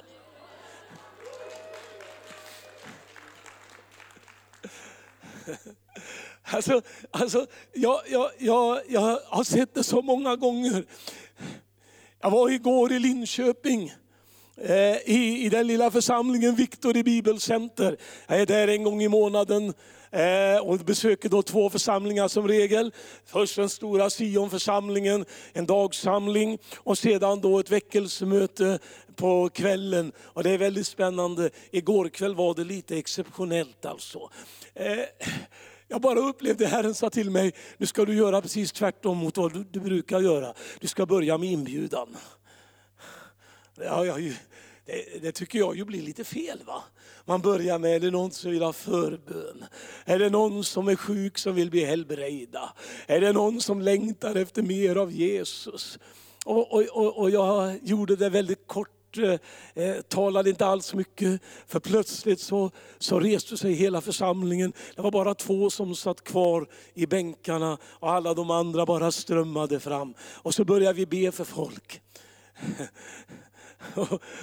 [6.50, 10.84] Alltså, alltså, jag, jag, jag, jag har sett det så många gånger.
[12.20, 13.92] Jag var igår i Linköping.
[14.60, 17.96] Eh, i, i den lilla församlingen Viktor i Bibelcenter.
[18.26, 19.74] Jag är där en gång i månaden
[20.10, 22.92] eh, och besöker då två församlingar som regel.
[23.26, 28.78] Först den stora Sionförsamlingen, en dagsamling och sedan då ett väckelsemöte
[29.16, 30.12] på kvällen.
[30.18, 31.50] Och det är väldigt spännande.
[31.70, 34.30] Igår kväll var det lite exceptionellt alltså.
[34.74, 34.98] Eh,
[35.88, 39.52] jag bara upplevde Herren sa till mig, nu ska du göra precis tvärtom mot vad
[39.52, 40.54] du, du brukar göra.
[40.80, 42.16] Du ska börja med inbjudan.
[43.78, 44.34] Det, har jag ju,
[44.86, 46.62] det, det, tycker jag ju blir lite fel.
[46.66, 46.82] va?
[47.24, 49.64] Man börjar med, är det någon som vill ha förbön?
[50.04, 52.72] Är det någon som är sjuk som vill bli helbrägda?
[53.06, 55.98] Är det någon som längtar efter mer av Jesus?
[56.44, 61.40] Och, och, och, och jag gjorde det väldigt kort eh, eh talade inte alls mycket.
[61.66, 64.72] För plötsligt så, så reste sig hela församlingen.
[64.96, 69.80] Det var bara två som satt kvar i bänkarna och alla de andra bara strömmade
[69.80, 70.14] fram.
[70.20, 72.00] Och så började vi be för folk.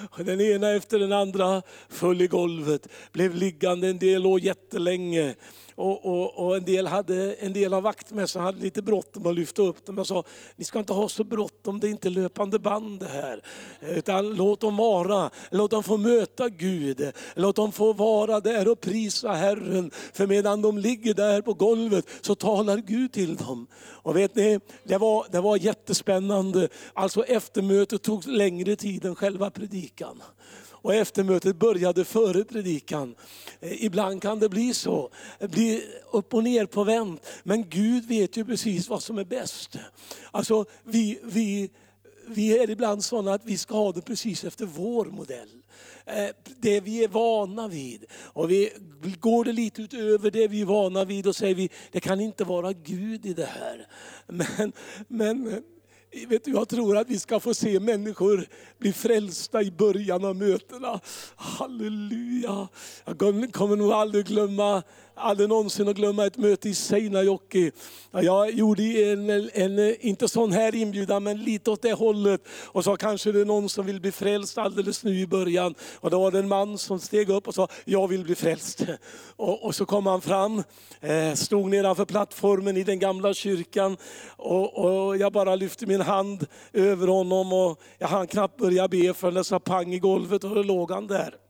[0.10, 5.36] Och den ena efter den andra föll i golvet, blev liggande, en del år jättelänge.
[5.78, 9.62] Och, och, och, en, del hade, en del av vaktmästarna hade lite bråttom att lyfta
[9.62, 9.98] upp dem.
[9.98, 10.24] Jag sa,
[10.56, 13.42] ni ska inte ha så bråttom, det är inte löpande band det här.
[13.82, 17.12] Utan låt dem vara, låt dem få möta Gud.
[17.36, 19.92] Låt dem få vara där och prisa Herren.
[20.14, 23.68] För medan de ligger där på golvet så talar Gud till dem.
[23.78, 26.70] Och vet ni, det var, det var jättespännande.
[26.94, 30.22] Alltså eftermötet tog längre tid än själva predikan
[30.86, 33.16] och eftermötet började före predikan.
[33.60, 37.28] Eh, ibland kan det bli så, bli upp och ner på vänt.
[37.44, 39.78] Men Gud vet ju precis vad som är bäst.
[40.32, 41.70] Alltså vi, vi
[42.28, 45.50] vi är ibland sådana att vi ska ha det precis efter vår modell.
[46.06, 48.06] Eh, det vi är vana vid.
[48.14, 48.72] Och vi
[49.20, 52.44] går det lite utöver det vi är vana vid och säger vi, det kan inte
[52.44, 53.88] vara Gud i det här.
[54.28, 54.72] Men,
[55.08, 55.64] men
[56.28, 60.36] Vet du, jag tror att vi ska få se människor bli frälsta i början av
[60.36, 61.00] mötena.
[61.36, 62.68] Halleluja!
[63.06, 63.18] Jag
[63.54, 64.84] kommer nog aldrig glömma
[65.16, 67.72] aldrig någonsin att glömma ett möte i Seinäjoki.
[68.12, 72.42] Jag gjorde en, en, inte sån här inbjudan, men lite åt det hållet.
[72.66, 75.76] Och sa, kanske det är någon som vill bli frälst alldeles nu i början.
[75.96, 78.86] Och då var det en man som steg upp och sa, jag vill bli frälst.
[79.36, 80.64] Och, och så kom han fram,
[81.02, 83.98] eh, stod nedanför plattformen i den gamla kyrkan.
[84.36, 89.14] Och, och jag bara lyfte min hand över honom och jag hann knappt börja be
[89.14, 91.45] förrän det sa pang i golvet och då låg han där.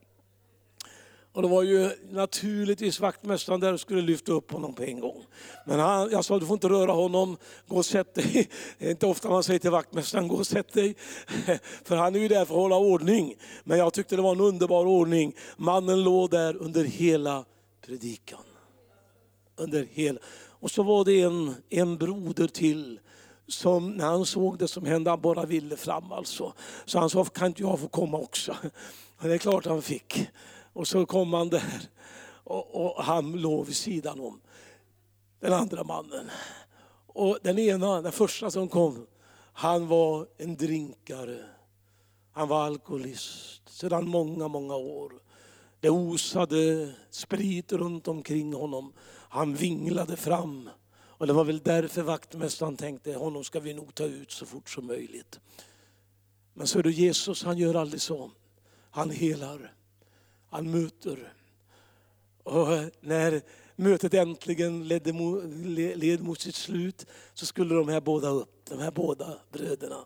[1.36, 5.26] Och det var ju naturligtvis vaktmästaren där och skulle lyfta upp honom på en gång.
[5.66, 8.50] Men han, jag sa, du får inte röra honom, gå och sätt dig.
[8.78, 10.96] Det är inte ofta man säger till vaktmästaren, gå och sätt dig.
[11.84, 13.36] För han är ju där för att hålla ordning.
[13.64, 15.36] Men jag tyckte det var en underbar ordning.
[15.58, 17.46] Mannen låg där under hela
[17.86, 18.44] predikan.
[19.56, 20.20] Under hela.
[20.60, 23.00] Och så var det en, en broder till
[23.48, 26.54] som när han såg det som hände, han bara ville fram alltså.
[26.86, 28.56] Så han sa, kan inte jag få komma också?
[29.20, 30.30] Men det är klart han fick.
[30.76, 31.90] Och så kom han där
[32.44, 34.42] och, och han låg vid sidan om
[35.40, 36.30] den andra mannen.
[37.08, 39.08] Och den ena, den första som kom,
[39.54, 41.46] han var en drinkare.
[42.32, 45.14] Han var alkoholist sedan många, många år.
[45.80, 48.94] Det osade sprit runt omkring honom.
[49.30, 50.70] Han vinglade fram.
[50.98, 54.70] Och det var väl därför vaktmästaren tänkte, honom ska vi nog ta ut så fort
[54.70, 55.40] som möjligt.
[56.54, 58.32] Men så är det Jesus, han gör aldrig så.
[58.92, 59.75] Han helar
[60.56, 61.34] han möter.
[62.44, 62.68] Och
[63.02, 63.42] när
[63.76, 65.12] mötet äntligen ledde
[65.96, 70.06] led mot sitt slut så skulle de här båda upp, de här båda bröderna.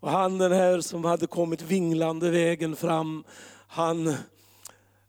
[0.00, 3.24] Och han den här som hade kommit vinglande vägen fram,
[3.66, 4.14] han,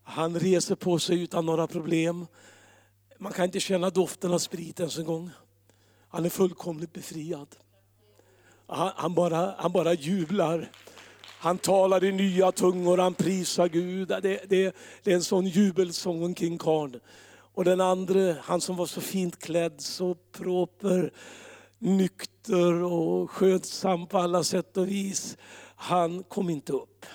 [0.03, 2.27] han reser på sig utan några problem.
[3.17, 5.29] Man kan inte känna doften av sprit ens en gång.
[6.07, 7.55] Han är fullkomligt befriad.
[8.67, 10.71] Han, han, bara, han bara jublar.
[11.41, 14.07] Han talar i nya tungor, han prisar Gud.
[14.07, 16.99] Det, det, det är en sån jubelsång omkring karln.
[17.53, 21.11] Och den andra, han som var så fint klädd, så proper,
[21.79, 25.37] nykter och skötsam på alla sätt och vis.
[25.75, 27.05] Han kom inte upp.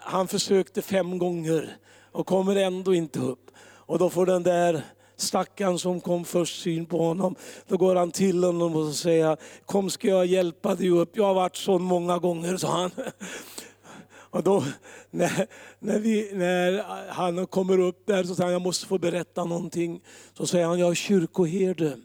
[0.00, 1.76] Han försökte fem gånger
[2.12, 3.50] och kommer ändå inte upp.
[3.60, 4.82] Och då får den där
[5.24, 7.34] stackaren som kom först syn på honom.
[7.68, 11.16] Då går han till honom och säger, kom ska jag hjälpa dig upp.
[11.16, 12.90] Jag har varit så många gånger, sa han.
[14.34, 14.64] Och då
[15.10, 15.46] när,
[15.78, 20.00] när, vi, när han kommer upp där så säger han, jag måste få berätta någonting.
[20.34, 21.98] Så säger han, jag är kyrkoherde.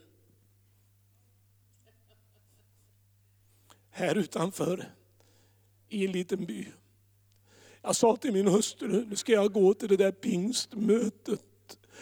[3.92, 4.86] Här utanför,
[5.90, 6.68] i en liten by.
[7.82, 11.42] Jag sa till min hustru, nu ska jag gå till det där pingstmötet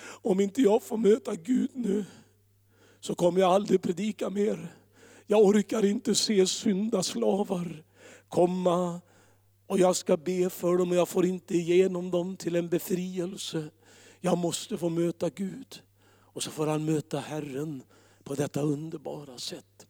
[0.03, 2.05] om inte jag får möta Gud nu
[2.99, 4.75] så kommer jag aldrig predika mer.
[5.27, 7.83] Jag orkar inte se syndaslavar
[8.29, 9.01] komma
[9.67, 13.69] och jag ska be för dem och jag får inte igenom dem till en befrielse.
[14.19, 15.81] Jag måste få möta Gud.
[16.19, 17.83] Och så får han möta Herren
[18.23, 19.87] på detta underbara sätt.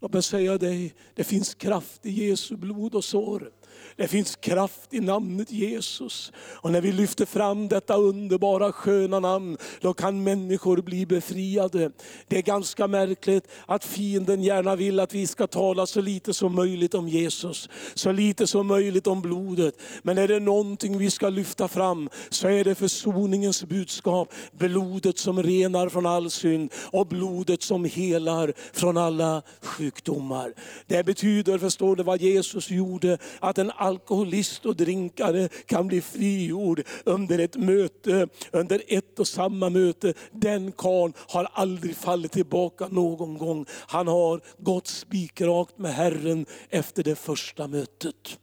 [0.00, 3.52] Låt mig säga dig, det finns kraft i Jesu blod och sår.
[3.96, 6.32] Det finns kraft i namnet Jesus.
[6.38, 11.90] Och när vi lyfter fram detta underbara sköna namn, då kan människor bli befriade.
[12.28, 16.54] Det är ganska märkligt att fienden gärna vill att vi ska tala så lite som
[16.54, 17.68] möjligt om Jesus.
[17.94, 19.74] Så lite som möjligt om blodet.
[20.02, 24.32] Men är det någonting vi ska lyfta fram så är det försoningens budskap.
[24.52, 30.52] Blodet som renar från all synd och blodet som helar från alla sjukdomar.
[30.86, 36.82] Det betyder, förstår du vad Jesus gjorde, att en alkoholist och drinkare kan bli frigjord
[37.04, 40.14] under ett möte, under ett och samma möte.
[40.30, 43.66] Den karln har aldrig fallit tillbaka någon gång.
[43.70, 48.38] Han har gått spikrakt med Herren efter det första mötet.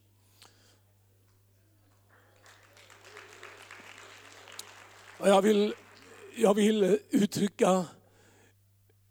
[5.20, 5.74] Jag vill,
[6.36, 7.86] jag vill uttrycka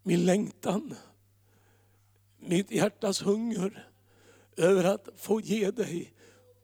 [0.03, 0.95] min längtan,
[2.39, 3.92] mitt hjärtas hunger
[4.57, 6.13] över att få ge dig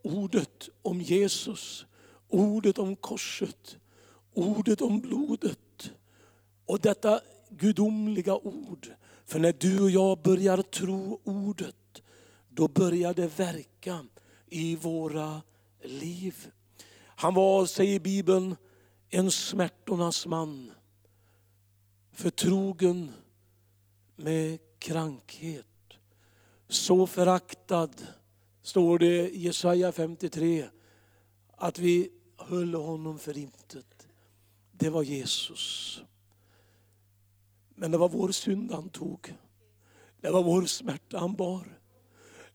[0.03, 1.85] ordet om Jesus,
[2.27, 3.77] ordet om korset,
[4.33, 5.91] ordet om blodet.
[6.65, 8.87] Och detta gudomliga ord.
[9.25, 12.01] För när du och jag börjar tro ordet,
[12.49, 14.05] då börjar det verka
[14.47, 15.41] i våra
[15.83, 16.51] liv.
[17.15, 18.55] Han var, säger Bibeln,
[19.09, 20.71] en smärtornas man.
[22.11, 23.11] Förtrogen
[24.15, 25.65] med krankhet
[26.69, 27.89] så föraktad,
[28.61, 30.69] står det i Jesaja 53,
[31.57, 34.07] att vi höll honom för intet.
[34.71, 36.01] Det var Jesus.
[37.75, 39.33] Men det var vår synd han tog.
[40.21, 41.79] Det var vår smärta han bar.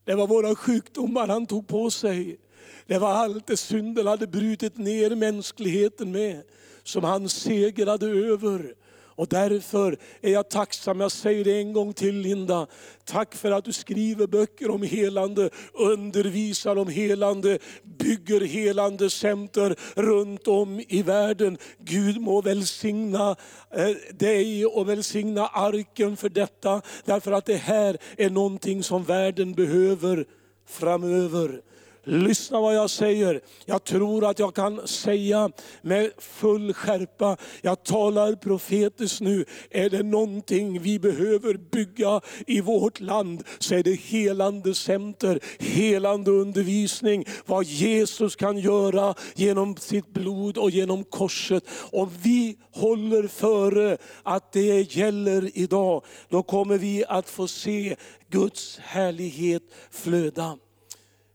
[0.04, 2.40] Det var våra sjukdomar han tog på sig.
[2.86, 6.42] Det var allt det synden hade brutit ner mänskligheten med,
[6.82, 8.74] som han segrade över.
[9.16, 12.66] Och därför är jag tacksam, jag säger det en gång till Linda.
[13.04, 20.48] Tack för att du skriver böcker om helande, undervisar om helande, bygger helande center runt
[20.48, 21.58] om i världen.
[21.78, 23.36] Gud må välsigna
[23.70, 26.82] eh, dig och välsigna arken för detta.
[27.04, 30.26] Därför att det här är någonting som världen behöver
[30.66, 31.60] framöver.
[32.04, 33.40] Lyssna vad jag säger.
[33.64, 35.50] Jag tror att jag kan säga
[35.82, 39.44] med full skärpa, jag talar profetiskt nu.
[39.70, 46.30] Är det någonting vi behöver bygga i vårt land så är det helande center, helande
[46.30, 47.24] undervisning.
[47.46, 51.64] Vad Jesus kan göra genom sitt blod och genom korset.
[51.92, 57.96] Om vi håller före att det gäller idag, då kommer vi att få se
[58.30, 60.58] Guds härlighet flöda.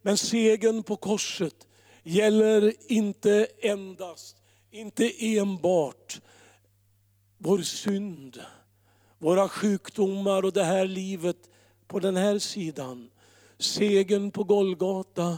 [0.01, 1.67] Men segern på korset
[2.03, 4.41] gäller inte endast,
[4.71, 6.21] inte enbart
[7.37, 8.41] vår synd,
[9.17, 11.49] våra sjukdomar och det här livet
[11.87, 13.09] på den här sidan.
[13.57, 15.37] Segern på Golgata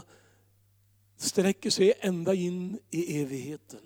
[1.16, 3.80] sträcker sig ända in i evigheten.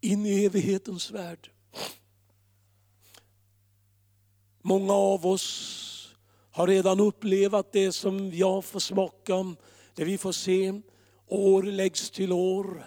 [0.00, 1.50] In i evighetens värld.
[4.62, 5.89] Många av oss
[6.52, 9.54] har redan upplevt det som jag får smaka,
[9.94, 10.80] det vi får se.
[11.28, 12.86] År läggs till år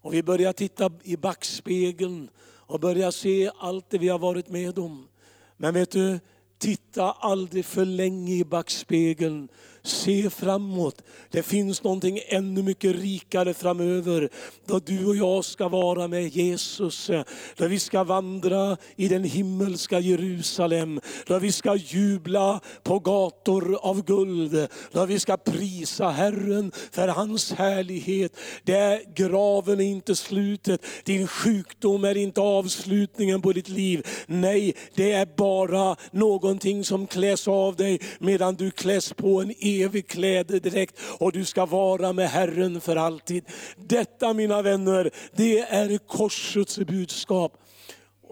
[0.00, 4.78] och vi börjar titta i backspegeln och börjar se allt det vi har varit med
[4.78, 5.08] om.
[5.56, 6.20] Men vet du,
[6.58, 9.48] titta aldrig för länge i backspegeln.
[9.84, 11.02] Se framåt.
[11.30, 14.28] Det finns någonting ännu mycket rikare framöver.
[14.66, 17.10] Då du och jag ska vara med Jesus.
[17.56, 21.00] Då vi ska vandra i den himmelska Jerusalem.
[21.26, 24.68] Då vi ska jubla på gator av guld.
[24.92, 28.36] Då vi ska prisa Herren för hans härlighet.
[28.62, 30.84] Där graven är inte slutet.
[31.04, 34.06] Din sjukdom är inte avslutningen på ditt liv.
[34.26, 40.08] Nej, det är bara någonting som kläs av dig medan du kläs på en evig
[40.08, 43.44] klädedräkt och du ska vara med Herren för alltid.
[43.76, 47.58] Detta mina vänner, det är korsets budskap.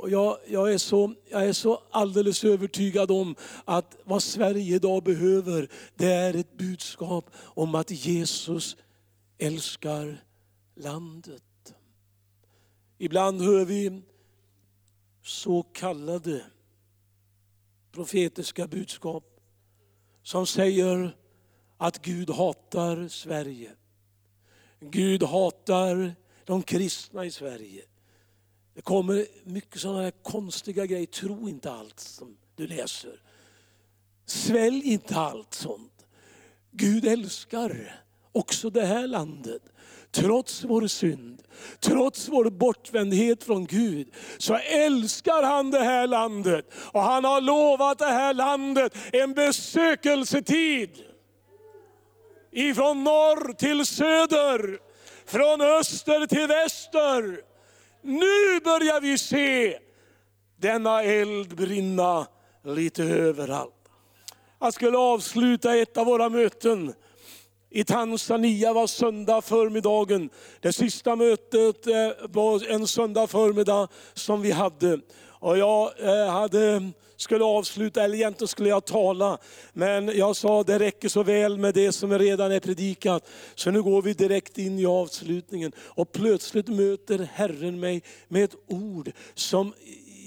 [0.09, 3.35] Jag, jag, är så, jag är så alldeles övertygad om
[3.65, 8.77] att vad Sverige idag behöver, det är ett budskap om att Jesus
[9.39, 10.25] älskar
[10.77, 11.43] landet.
[12.99, 14.03] Ibland hör vi
[15.23, 16.43] så kallade
[17.93, 19.25] profetiska budskap
[20.23, 21.17] som säger
[21.81, 23.71] att Gud hatar Sverige.
[24.81, 26.15] Gud hatar
[26.45, 27.83] de kristna i Sverige.
[28.75, 31.07] Det kommer mycket sådana här konstiga grejer.
[31.07, 33.23] Tro inte allt som du läser.
[34.27, 36.07] Svälj inte allt sånt.
[36.71, 38.01] Gud älskar
[38.33, 39.63] också det här landet.
[40.11, 41.43] Trots vår synd,
[41.81, 44.09] trots vår bortvändhet från Gud,
[44.39, 46.73] så älskar han det här landet.
[46.93, 51.10] Och han har lovat det här landet en besökelsetid
[52.51, 54.79] ifrån norr till söder,
[55.27, 57.41] från öster till väster.
[58.03, 59.79] Nu börjar vi se
[60.57, 62.27] denna eld brinna
[62.65, 63.75] lite överallt.
[64.61, 66.95] Jag skulle avsluta ett av våra möten
[67.73, 70.31] i Tanzania var söndag förmiddagen.
[70.61, 75.01] Det sista mötet eh, var en söndag förmiddag som vi hade.
[75.29, 76.91] Och jag eh, hade,
[77.21, 79.39] skulle avsluta, eller egentligen skulle jag tala.
[79.73, 83.29] Men jag sa det räcker så väl med det som redan är predikat.
[83.55, 85.73] Så nu går vi direkt in i avslutningen.
[85.79, 89.75] Och plötsligt möter Herren mig med ett ord som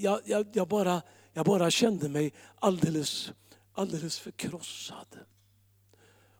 [0.01, 1.01] jag, jag, jag, bara,
[1.33, 3.31] jag bara kände mig alldeles,
[3.73, 5.07] alldeles förkrossad.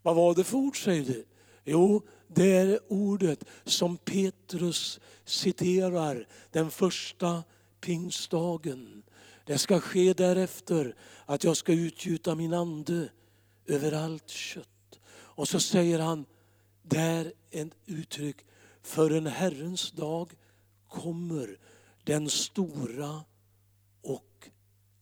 [0.02, 1.26] Vad var det för ord säger du?
[1.66, 7.44] Jo, det är ordet som Petrus citerar den första
[7.82, 9.03] pingstdagen.
[9.46, 13.10] Det ska ske därefter att jag ska utgjuta min ande
[13.66, 15.00] över allt kött.
[15.08, 16.26] Och så säger han,
[16.82, 18.38] där ett uttryck,
[18.82, 20.34] för en Herrens dag
[20.88, 21.60] kommer
[22.04, 23.24] den stora
[24.02, 24.50] och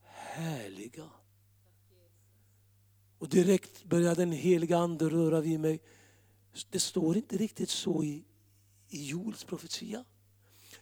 [0.04, 1.10] härliga.
[3.18, 5.82] Och direkt börjar den heliga ande röra vid mig.
[6.70, 8.24] Det står inte riktigt så i,
[8.90, 10.06] i Joels profetia.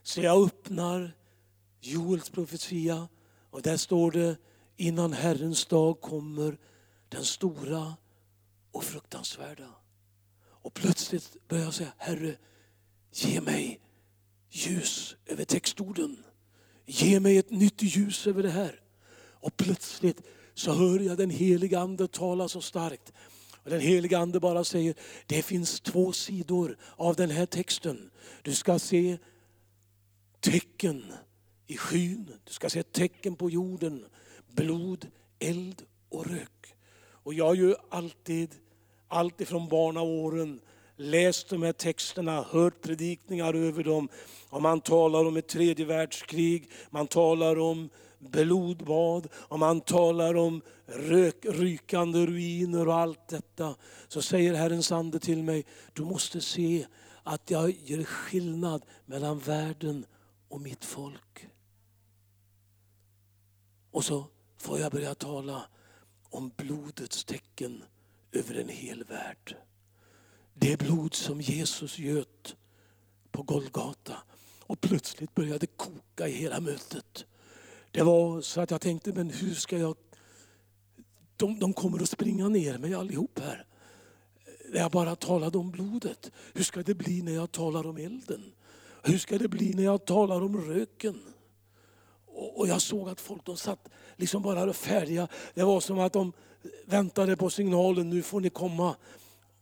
[0.03, 1.15] Så jag öppnar
[1.81, 3.07] Joels profetia
[3.49, 4.37] och där står det
[4.77, 6.57] innan Herrens dag kommer,
[7.09, 7.93] den stora
[8.71, 9.69] och fruktansvärda.
[10.61, 12.35] Och plötsligt börjar jag säga, Herre,
[13.13, 13.79] ge mig
[14.49, 16.17] ljus över textorden.
[16.85, 18.81] Ge mig ett nytt ljus över det här.
[19.17, 20.21] Och plötsligt
[20.53, 23.13] så hör jag den heliga Ande tala så starkt.
[23.63, 24.95] Och den heliga Ande bara säger,
[25.25, 28.11] det finns två sidor av den här texten.
[28.41, 29.17] Du ska se
[30.39, 31.13] tecken
[31.69, 34.05] i skyn, du ska se tecken på jorden,
[34.47, 35.07] blod,
[35.39, 36.75] eld och rök.
[37.11, 38.55] Och jag har ju alltid,
[39.07, 40.59] alltid från barnaåren
[40.95, 44.09] läst de här texterna, hört predikningar över dem.
[44.49, 47.89] Och man talar om ett tredje världskrig, man talar om
[48.19, 53.75] blodbad och man talar om rök, rykande ruiner och allt detta.
[54.07, 56.85] Så säger Herrens ande till mig, du måste se
[57.23, 60.05] att jag gör skillnad mellan världen
[60.47, 61.49] och mitt folk.
[63.91, 64.25] Och så
[64.57, 65.63] får jag börja tala
[66.29, 67.83] om blodets tecken
[68.31, 69.55] över en hel värld.
[70.53, 72.55] Det blod som Jesus göt
[73.31, 74.17] på Golgata.
[74.59, 77.25] Och plötsligt började koka i hela mötet.
[77.91, 79.95] Det var så att jag tänkte, men hur ska jag...
[81.37, 83.65] De, de kommer att springa ner mig allihop här.
[84.69, 86.31] När jag bara talade om blodet.
[86.53, 88.51] Hur ska det bli när jag talar om elden?
[89.03, 91.21] Hur ska det bli när jag talar om röken?
[92.39, 95.27] Och, och jag såg att folk de satt liksom bara färdiga.
[95.53, 96.33] Det var som att de
[96.85, 98.95] väntade på signalen, nu får ni komma.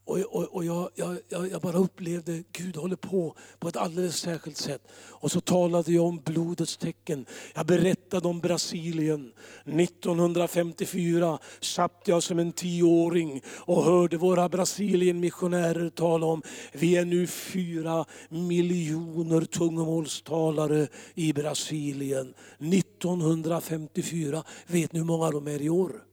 [0.08, 4.58] Och, och, och jag, jag, jag, bara upplevde Gud håller på på ett alldeles särskilt
[4.58, 4.82] sätt.
[4.97, 7.26] Och så talade jag om blodets tecken.
[7.55, 9.32] Jag berättade om Brasilien.
[9.66, 16.41] 1954 satt jag som en tioåring och hörde våra Brasilien-missionärer tala om,
[16.72, 22.34] vi är nu fyra miljoner tungomålstalare i Brasilien.
[22.60, 26.03] 1954, vet ni hur många de är i år?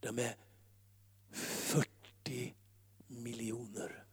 [0.00, 0.34] De är
[1.32, 1.91] 40
[3.22, 4.04] miljoner.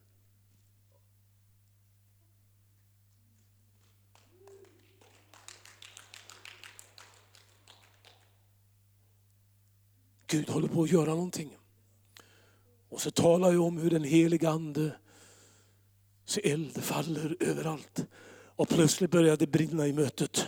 [10.27, 11.57] Gud håller på att göra någonting.
[12.89, 14.91] Och så talar jag om hur den heliga Ande,
[16.25, 18.05] så eld faller överallt.
[18.55, 20.47] Och plötsligt började det brinna i mötet.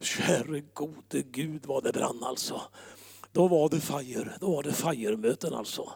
[0.00, 2.62] Käre gode Gud vad det brann alltså.
[3.32, 5.92] Då var det fire, då var det fire-möten alltså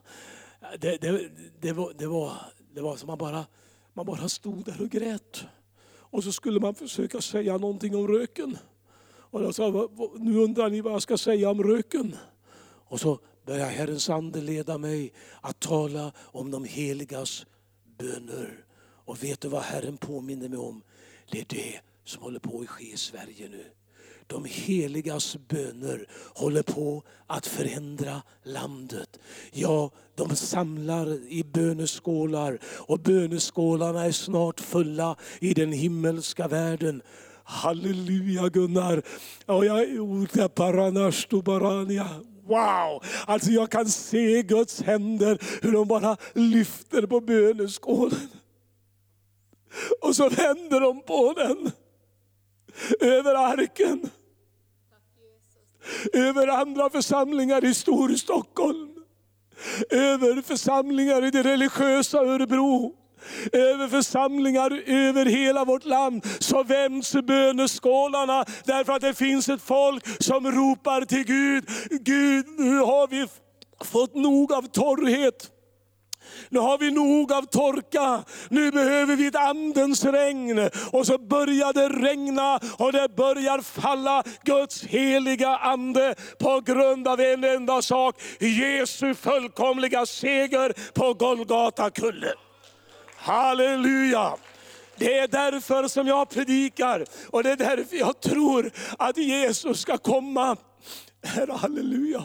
[0.79, 2.33] det, det, det, var, det, var,
[2.75, 3.47] det var som man bara,
[3.93, 5.45] man bara stod där och grät.
[5.87, 8.59] Och så skulle man försöka säga någonting om röken.
[9.07, 9.89] Och jag sa,
[10.19, 12.17] nu undrar ni vad jag ska säga om röken.
[12.87, 17.47] Och så började Herrens ande leda mig att tala om de heligas
[17.99, 18.65] böner.
[19.05, 20.83] Och vet du vad Herren påminner mig om?
[21.31, 23.65] Det är det som håller på att ske i Sverige nu
[24.35, 29.18] de heligas böner håller på att förändra landet.
[29.53, 37.03] Ja, de samlar i böneskålar och böneskålarna är snart fulla i den himmelska världen.
[37.45, 39.03] Halleluja Gunnar!
[39.47, 39.82] Och jag
[42.47, 43.03] Wow!
[43.26, 48.28] Alltså jag kan se Guds händer, hur de bara lyfter på böneskålen.
[50.01, 51.70] Och så vänder de på den
[53.01, 54.11] över arken.
[56.12, 58.89] Över andra församlingar i Storstockholm.
[59.91, 62.95] Över församlingar i det religiösa Örebro
[63.53, 70.22] över församlingar över hela vårt land så vänds böneskålarna därför att det finns ett folk
[70.22, 71.64] som ropar till Gud.
[71.91, 73.26] Gud, nu har vi
[73.85, 75.51] fått nog av torrhet.
[76.49, 80.70] Nu har vi nog av torka, nu behöver vi ett andens regn.
[80.93, 87.20] Och så börjar det regna och det börjar falla Guds heliga ande på grund av
[87.20, 92.32] en enda sak, Jesu fullkomliga seger på Golgata kulle.
[93.16, 94.37] Halleluja!
[94.97, 99.99] Det är därför som jag predikar och det är därför jag tror att Jesus ska
[99.99, 100.57] komma.
[101.51, 102.22] Halleluja.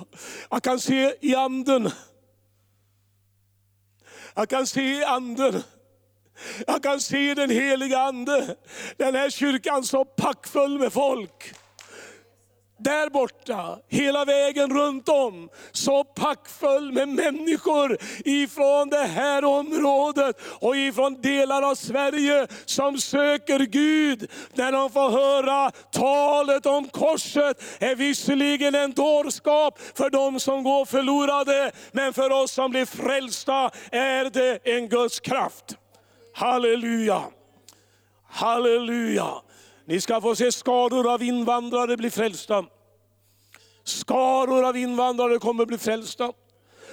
[0.49, 1.91] Jag kan se i anden
[4.39, 5.63] jag kan se anden.
[6.67, 8.55] Jag kan se den heliga ande.
[8.97, 11.53] Den här kyrkan så packfull med folk
[12.79, 20.75] där borta, hela vägen runt om, så packfull med människor ifrån det här området och
[20.75, 24.31] ifrån delar av Sverige som söker Gud.
[24.53, 30.85] När de får höra talet om korset är visserligen en dårskap för de som går
[30.85, 35.77] förlorade, men för oss som blir frälsta är det en Guds kraft.
[36.33, 37.23] Halleluja!
[38.29, 39.41] Halleluja!
[39.89, 42.65] Ni ska få se skador av invandrare bli frälsta.
[43.83, 46.31] Skaror av invandrare kommer bli frälsta.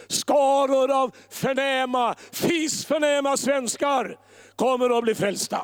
[0.08, 4.18] Skaror av förnäma, fisförnäma svenskar
[4.56, 5.62] kommer att bli frälsta.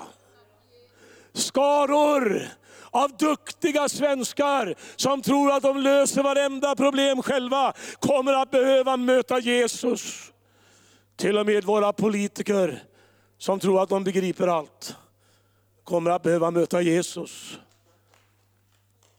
[1.33, 2.49] Skaror
[2.91, 9.39] av duktiga svenskar som tror att de löser varenda problem själva kommer att behöva möta
[9.39, 10.33] Jesus.
[11.17, 12.83] Till och med våra politiker
[13.39, 14.97] som tror att de begriper allt
[15.85, 17.59] kommer att behöva möta Jesus.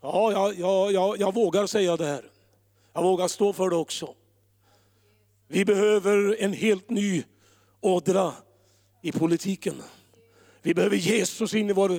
[0.01, 2.26] Ja, jag, jag, jag, jag vågar säga det här.
[2.93, 4.14] Jag vågar stå för det också.
[5.47, 7.24] Vi behöver en helt ny
[7.82, 8.34] ådra
[9.01, 9.82] i politiken.
[10.66, 11.89] Vi behöver Jesus in i vår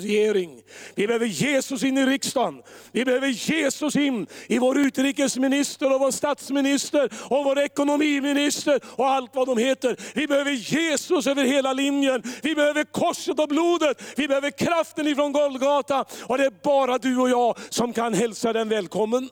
[0.00, 0.62] regering.
[0.94, 2.62] Vi behöver Jesus in i riksdagen.
[2.92, 9.34] Vi behöver Jesus in i vår utrikesminister och vår statsminister och vår ekonomiminister och allt
[9.34, 9.96] vad de heter.
[10.14, 12.22] Vi behöver Jesus över hela linjen.
[12.42, 14.02] Vi behöver korset och blodet.
[14.16, 16.04] Vi behöver kraften ifrån Golgata.
[16.22, 19.28] Och det är bara du och jag som kan hälsa den välkommen.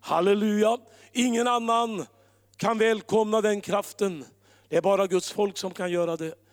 [0.00, 0.78] Halleluja.
[1.12, 2.06] Ingen annan
[2.56, 4.24] kan välkomna den kraften.
[4.68, 6.43] Det är bara Guds folk som kan göra det.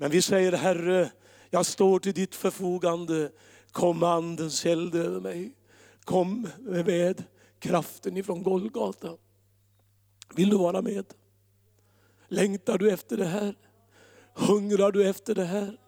[0.00, 1.10] Men vi säger Herre,
[1.50, 3.30] jag står till ditt förfogande.
[3.72, 5.52] Kom andens eld över mig.
[6.04, 7.24] Kom med
[7.58, 9.16] kraften ifrån Golgata.
[10.34, 11.04] Vill du vara med?
[12.28, 13.54] Längtar du efter det här?
[14.34, 15.78] Hungrar du efter det här?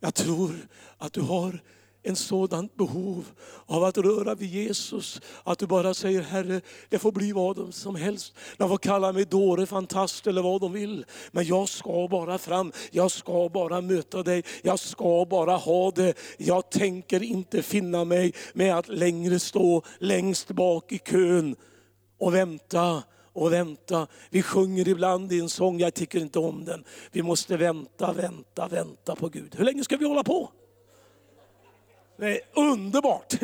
[0.00, 1.62] Jag tror att du har
[2.08, 3.26] en sådant behov
[3.66, 5.20] av att röra vid Jesus.
[5.44, 8.34] Att du bara säger Herre, det får bli vad som helst.
[8.56, 11.04] De får kalla mig dåre, fantast eller vad de vill.
[11.30, 16.14] Men jag ska bara fram, jag ska bara möta dig, jag ska bara ha det.
[16.36, 21.56] Jag tänker inte finna mig med att längre stå längst bak i kön
[22.18, 23.02] och vänta
[23.32, 24.06] och vänta.
[24.30, 26.84] Vi sjunger ibland i en sång, jag tycker inte om den.
[27.12, 29.54] Vi måste vänta, vänta, vänta på Gud.
[29.58, 30.50] Hur länge ska vi hålla på?
[32.18, 33.34] Nej, underbart!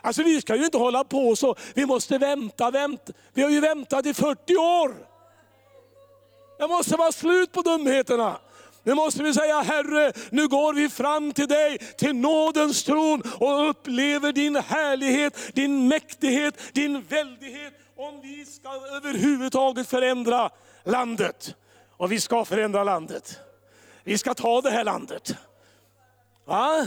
[0.00, 3.12] Alltså vi ska ju inte hålla på så, vi måste vänta, vänta.
[3.34, 4.94] Vi har ju väntat i 40 år.
[6.58, 8.38] Det måste vara slut på dumheterna.
[8.82, 13.70] Nu måste vi säga Herre, nu går vi fram till dig, till nådens tron och
[13.70, 17.72] upplever din härlighet, din mäktighet, din väldighet.
[17.96, 20.50] Om vi ska överhuvudtaget förändra
[20.84, 21.54] landet.
[21.96, 23.38] Och vi ska förändra landet.
[24.04, 25.36] Vi ska ta det här landet.
[26.48, 26.86] Va?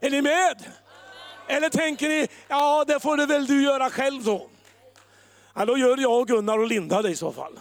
[0.00, 0.64] Är ni med?
[1.48, 4.48] Eller tänker ni, ja det får det väl du göra själv då.
[5.54, 7.58] Ja, då gör jag, Gunnar och Linda det i så fall.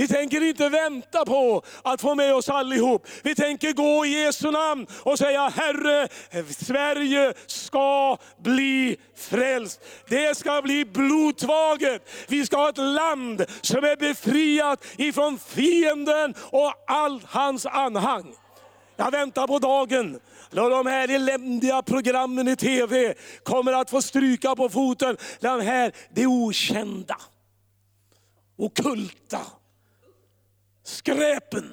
[0.00, 3.06] Vi tänker inte vänta på att få med oss allihop.
[3.22, 6.08] Vi tänker gå i Jesu namn och säga Herre,
[6.50, 9.80] Sverige ska bli frälst.
[10.08, 12.08] Det ska bli blodtvaget.
[12.28, 18.34] Vi ska ha ett land som är befriat ifrån fienden och all hans anhang.
[18.96, 20.20] Jag väntar på dagen
[20.50, 25.16] då de här eländiga programmen i tv kommer att få stryka på foten.
[25.40, 27.16] Den här, det okända,
[28.58, 29.40] okulta,
[30.90, 31.72] skräpen.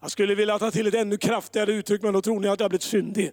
[0.00, 2.64] Jag skulle vilja ta till ett ännu kraftigare uttryck, men då tror ni att jag
[2.64, 3.32] har blivit syndig.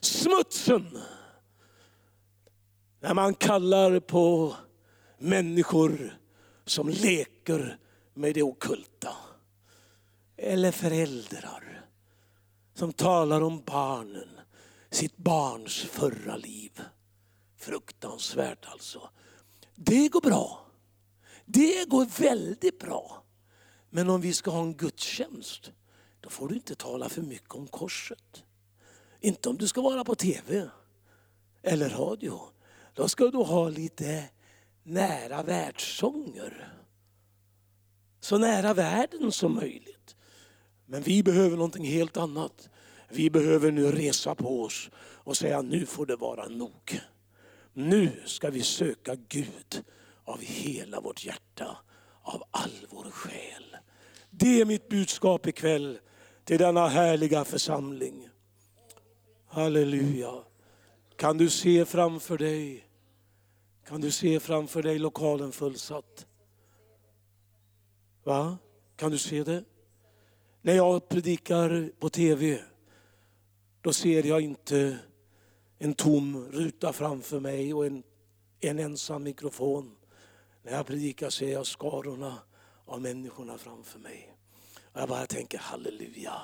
[0.00, 0.98] Smutsen.
[3.00, 4.56] När man kallar på
[5.18, 6.18] människor
[6.64, 7.78] som leker
[8.14, 9.12] med det okulta.
[10.36, 11.86] Eller föräldrar
[12.74, 14.28] som talar om barnen,
[14.90, 16.80] sitt barns förra liv.
[17.56, 19.10] Fruktansvärt alltså.
[19.74, 20.67] Det går bra.
[21.50, 23.24] Det går väldigt bra.
[23.90, 25.72] Men om vi ska ha en gudstjänst,
[26.20, 28.44] då får du inte tala för mycket om korset.
[29.20, 30.70] Inte om du ska vara på tv
[31.62, 32.40] eller radio.
[32.94, 34.24] Då ska du ha lite
[34.82, 36.74] nära världssånger.
[38.20, 40.16] Så nära världen som möjligt.
[40.86, 42.68] Men vi behöver någonting helt annat.
[43.08, 47.00] Vi behöver nu resa på oss och säga nu får det vara nog.
[47.72, 49.84] Nu ska vi söka Gud
[50.28, 51.76] av hela vårt hjärta,
[52.22, 53.76] av all vår själ.
[54.30, 55.98] Det är mitt budskap ikväll
[56.44, 58.28] till denna härliga församling.
[59.46, 60.42] Halleluja.
[61.16, 62.84] Kan du se framför dig,
[63.86, 66.26] kan du se framför dig lokalen fullsatt?
[68.24, 68.58] Va?
[68.96, 69.64] Kan du se det?
[70.62, 72.60] När jag predikar på tv,
[73.80, 74.98] då ser jag inte
[75.78, 78.02] en tom ruta framför mig och en,
[78.60, 79.97] en ensam mikrofon.
[80.68, 82.38] När jag predikar ser jag skarorna
[82.84, 84.34] av människorna framför mig.
[84.92, 86.40] Och jag bara tänker halleluja,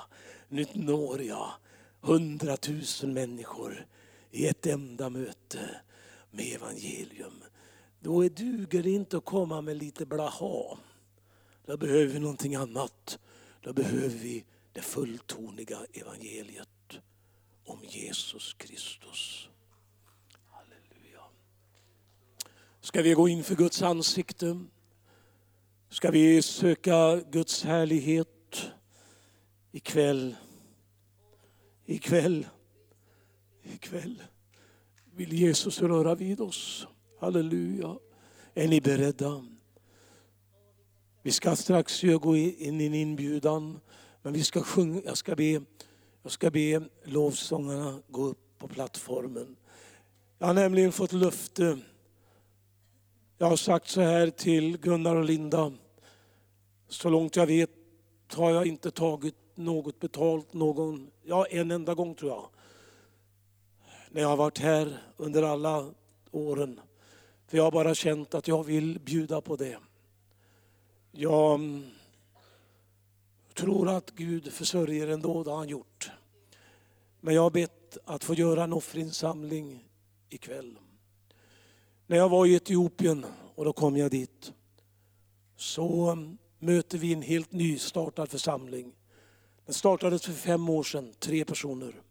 [0.49, 1.51] nu når jag
[2.01, 3.87] hundratusen människor
[4.31, 5.81] i ett enda möte
[6.31, 7.43] med evangelium.
[7.99, 10.77] Då duger det inte att komma med lite blaha.
[11.65, 13.19] Då behöver vi någonting annat.
[13.61, 16.99] då behöver vi det fulltoniga evangeliet
[17.65, 19.49] om Jesus Kristus.
[20.49, 21.23] Halleluja.
[22.85, 24.59] Ska vi gå in för Guds ansikte?
[25.89, 28.71] Ska vi söka Guds härlighet
[29.71, 30.35] ikväll?
[31.85, 32.47] Ikväll,
[33.63, 34.23] ikväll
[35.15, 36.87] vill Jesus röra vid oss.
[37.19, 37.97] Halleluja.
[38.53, 39.45] Är ni beredda?
[41.21, 43.79] Vi ska strax gå in i en inbjudan,
[44.21, 45.61] men vi ska sjunga, jag ska be,
[46.23, 49.55] jag ska be lovsångarna gå upp på plattformen.
[50.39, 51.79] Jag har nämligen fått löfte.
[53.37, 55.73] Jag har sagt så här till Gunnar och Linda.
[56.87, 57.69] Så långt jag vet
[58.33, 62.49] har jag inte tagit något betalt någon, ja en enda gång tror jag.
[64.09, 65.91] När jag har varit här under alla
[66.31, 66.79] åren.
[67.47, 69.77] För jag har bara känt att jag vill bjuda på det.
[71.11, 71.83] Jag mm,
[73.53, 76.11] tror att Gud försörjer ändå, det har han gjort.
[77.19, 79.85] Men jag har bett att få göra en offerinsamling
[80.29, 80.77] ikväll.
[82.07, 83.25] När jag var i Etiopien,
[83.55, 84.53] och då kom jag dit,
[85.55, 86.17] så
[86.59, 88.95] möter vi en helt nystartad församling.
[89.65, 92.01] Den startades för fem år sedan, tre personer.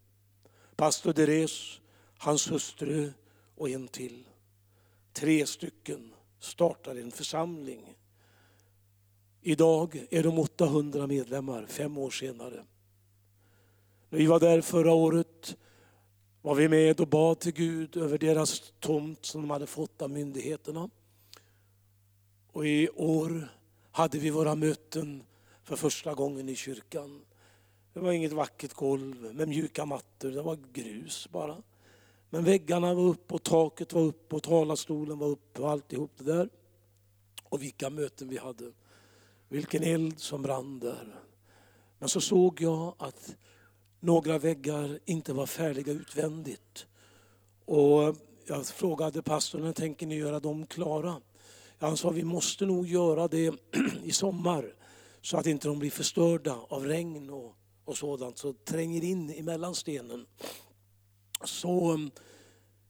[0.77, 1.81] Pastor Deres,
[2.19, 3.13] hans hustru
[3.57, 4.29] och en till.
[5.13, 7.97] Tre stycken startade en församling.
[9.41, 12.65] Idag är de 800 medlemmar, fem år senare.
[14.11, 15.57] När vi var där förra året
[16.45, 20.11] var vi med och bad till Gud över deras tomt som de hade fått av
[20.11, 20.91] myndigheterna.
[22.53, 23.49] Och i år
[23.91, 25.23] hade vi våra möten
[25.63, 27.21] för första gången i kyrkan.
[27.93, 31.57] Det var inget vackert golv med mjuka mattor, det var grus bara.
[32.31, 36.25] Men väggarna var upp och taket var upp och talarstolen var upp och alltihop det
[36.25, 36.49] där.
[37.45, 38.73] Och vilka möten vi hade.
[39.49, 41.21] Vilken eld som brann där.
[41.99, 43.37] Men så såg jag att
[44.05, 46.87] några väggar inte var färdiga utvändigt.
[47.65, 51.21] Och jag frågade pastorn, när tänker ni göra dem klara?
[51.79, 53.55] Han sa, vi måste nog göra det
[54.05, 54.75] i sommar
[55.21, 59.75] så att inte de blir förstörda av regn och, och sådant, så tränger in emellan
[59.75, 60.27] stenen.
[61.45, 61.99] Så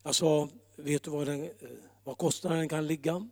[0.03, 1.51] jag sa, vet du vad, den,
[2.05, 3.29] vad kostnaden kan ligga?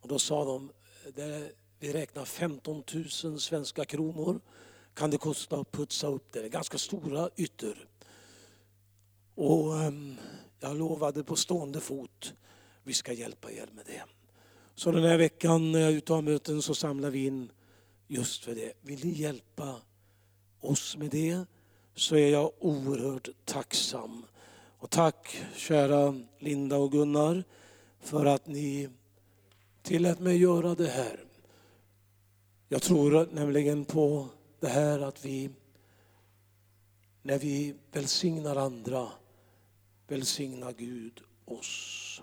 [0.00, 0.70] Och då sa de,
[1.14, 2.82] det, vi räknar 15
[3.24, 4.40] 000 svenska kronor
[4.96, 6.40] kan det kosta att putsa upp det.
[6.40, 7.88] Det är ganska stora ytor.
[9.34, 10.16] Och ehm,
[10.60, 12.34] jag lovade på stående fot,
[12.82, 14.02] vi ska hjälpa er med det.
[14.74, 17.52] Så den här veckan när jag är ute och har möten så samlar vi in
[18.06, 18.72] just för det.
[18.80, 19.74] Vill ni hjälpa
[20.60, 21.44] oss med det
[21.94, 24.24] så är jag oerhört tacksam.
[24.78, 27.44] Och tack kära Linda och Gunnar
[28.00, 28.88] för att ni
[29.82, 31.24] tillät mig göra det här.
[32.68, 34.28] Jag tror nämligen på
[34.66, 35.50] det här att vi,
[37.22, 39.08] när vi välsignar andra,
[40.08, 42.22] välsignar Gud oss.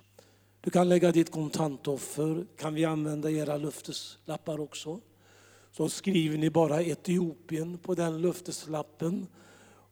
[0.62, 5.00] Du kan lägga ditt kontantoffer, kan vi använda era löfteslappar också?
[5.72, 9.28] Så skriver ni bara Etiopien på den löfteslappen.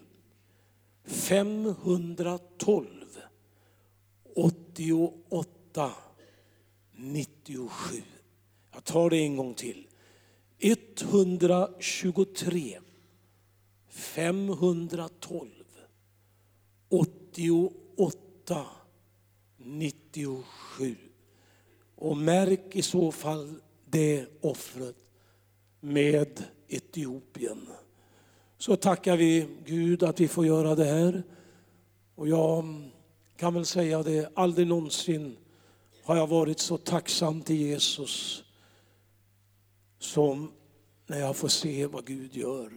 [1.05, 2.87] 512
[4.37, 5.93] 88
[6.97, 8.03] 97.
[8.73, 9.87] Jag tar det en gång till.
[10.59, 12.81] 123
[13.89, 15.49] 512
[16.89, 18.67] 88
[19.57, 20.97] 97.
[21.97, 23.61] Och märk i så fall
[23.91, 24.97] det offret
[25.81, 27.69] med Etiopien.
[28.59, 31.23] Så tackar vi Gud att vi får göra det här.
[32.15, 32.65] Och jag
[33.37, 35.37] kan väl säga det, aldrig någonsin
[36.05, 38.45] har jag varit så tacksam till Jesus
[39.99, 40.53] som
[41.07, 42.71] när jag får se vad Gud gör.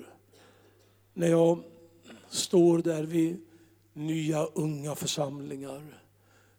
[1.13, 1.63] När jag
[2.29, 3.41] står där vid
[3.93, 6.03] nya unga församlingar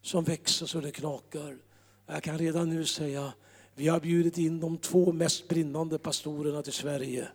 [0.03, 1.59] som växer så det knakar.
[2.07, 3.33] Jag kan redan nu säga,
[3.75, 7.29] vi har bjudit in de två mest brinnande pastorerna till Sverige.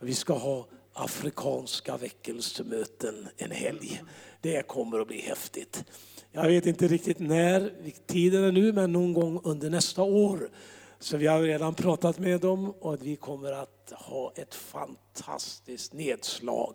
[0.00, 4.02] Vi ska ha afrikanska väckelsemöten en helg.
[4.40, 5.84] Det kommer att bli häftigt.
[6.32, 7.72] Jag vet inte riktigt när
[8.06, 10.50] tiden är nu, men någon gång under nästa år.
[10.98, 16.74] Så vi har redan pratat med dem och vi kommer att ha ett fantastiskt nedslag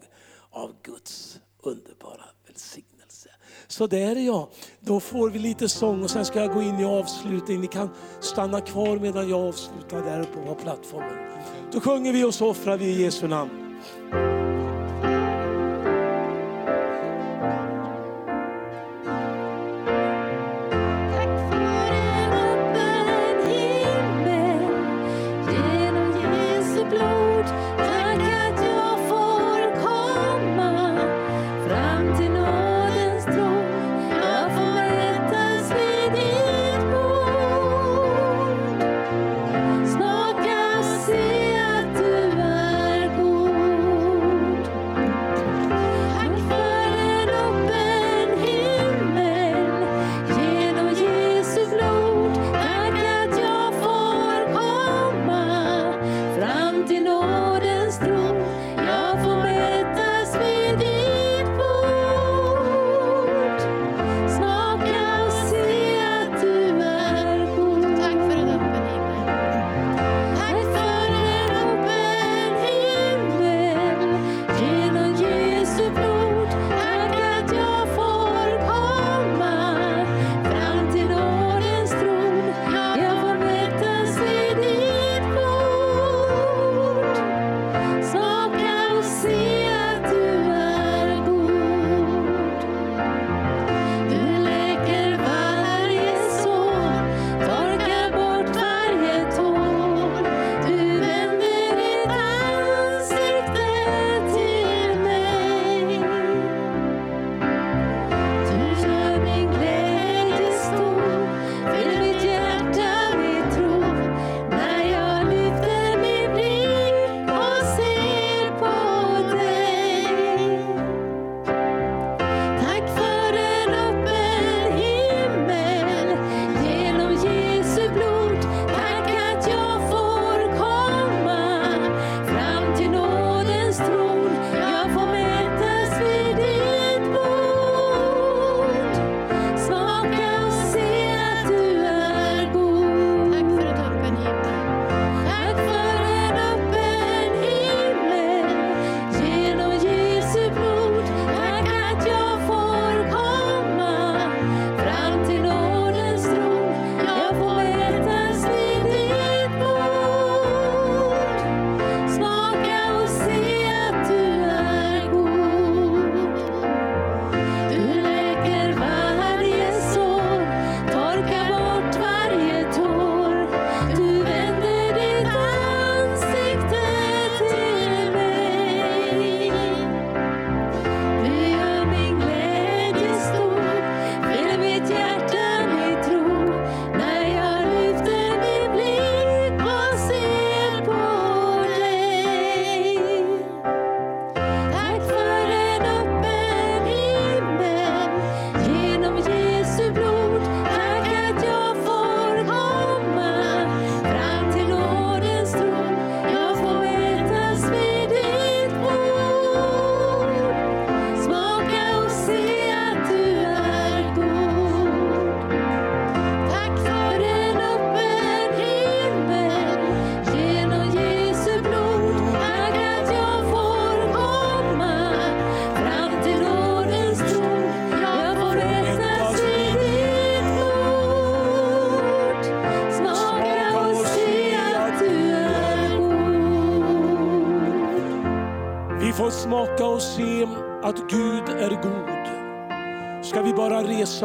[0.49, 2.96] av Guds underbara välsignelse.
[3.68, 4.47] Så där är jag.
[4.80, 7.62] Då får vi lite sång och sen ska jag gå in i avslutning.
[7.62, 7.89] Ni kan
[8.20, 11.18] stanna kvar medan jag avslutar där uppe på plattformen.
[11.72, 13.51] Då sjunger vi och så offrar vi i Jesu namn.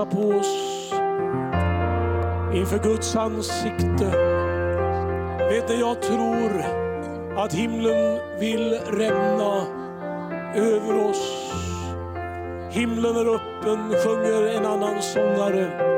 [0.03, 0.93] väntar på oss
[2.55, 4.05] inför Guds ansikte.
[5.51, 6.65] Vet ni, jag tror
[7.37, 9.67] att himlen vill rämna
[10.55, 11.53] över oss.
[12.71, 15.93] Himlen är öppen, sjunger en annan sångare.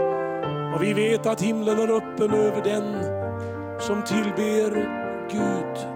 [0.75, 3.05] Och vi vet att himlen är öppen över den
[3.81, 4.71] som tillber
[5.31, 5.89] Gud.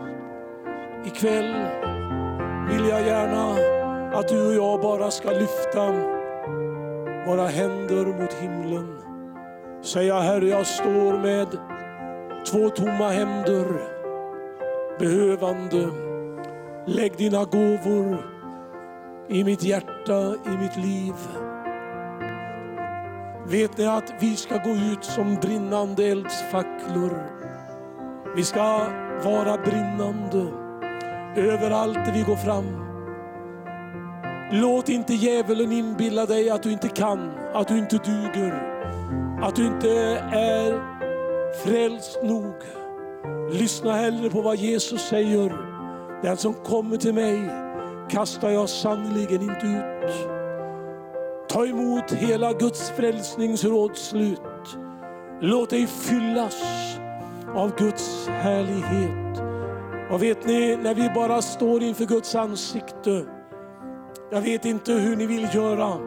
[1.07, 1.55] Ikväll
[2.71, 3.57] vill jag gärna
[4.19, 6.18] att du och jag bara ska lyfta
[7.29, 8.99] våra händer mot himlen.
[9.83, 11.49] Säga Herre, jag står med
[12.51, 13.67] två tomma händer,
[14.99, 15.89] behövande.
[16.87, 18.19] Lägg dina gåvor
[19.29, 21.15] i mitt hjärta, i mitt liv.
[23.47, 27.23] Vet ni att vi ska gå ut som brinnande eldsfacklor.
[28.37, 28.87] Vi ska
[29.25, 30.53] vara brinnande
[31.37, 32.88] överallt där vi går fram.
[34.53, 38.53] Låt inte djävulen inbilla dig att du inte kan, att du inte duger,
[39.43, 39.91] att du inte
[40.33, 40.83] är
[41.65, 42.55] frälst nog.
[43.53, 45.57] Lyssna hellre på vad Jesus säger.
[46.23, 47.51] Den som kommer till mig
[48.11, 50.29] kastar jag sannerligen inte ut.
[51.49, 54.41] Ta emot hela Guds frälsningsrådslut.
[55.41, 56.63] Låt dig fyllas
[57.55, 59.43] av Guds härlighet.
[60.11, 63.25] Och vet ni, när vi bara står inför Guds ansikte
[64.31, 65.99] jag vet inte hur ni vill göra,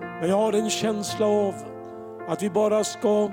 [0.00, 1.54] men jag har en känsla av
[2.28, 3.30] att vi bara ska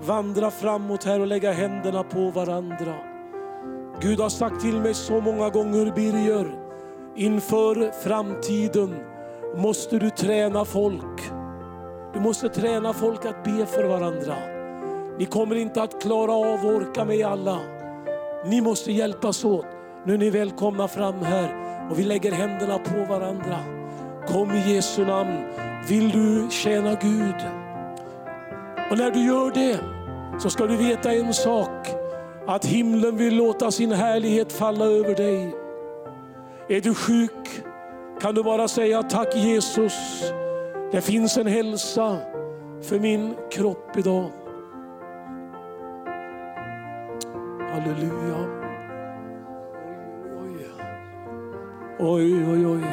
[0.00, 2.94] vandra framåt här och lägga händerna på varandra.
[4.00, 6.54] Gud har sagt till mig så många gånger, Birger,
[7.16, 8.96] inför framtiden
[9.56, 11.20] måste du träna folk.
[12.12, 14.34] Du måste träna folk att be för varandra.
[15.18, 17.58] Ni kommer inte att klara av och orka med alla.
[18.46, 19.66] Ni måste hjälpas åt.
[20.04, 23.58] Nu är ni välkomna fram här och vi lägger händerna på varandra.
[24.28, 25.44] Kom i Jesu namn.
[25.88, 27.34] Vill du tjäna Gud?
[28.90, 29.80] Och när du gör det
[30.40, 31.88] så ska du veta en sak.
[32.46, 35.54] Att himlen vill låta sin härlighet falla över dig.
[36.68, 37.64] Är du sjuk
[38.20, 40.24] kan du bara säga tack Jesus.
[40.92, 42.18] Det finns en hälsa
[42.82, 44.30] för min kropp idag.
[47.72, 48.63] Halleluja.
[51.98, 52.66] Oj, oj.
[52.66, 52.84] oj.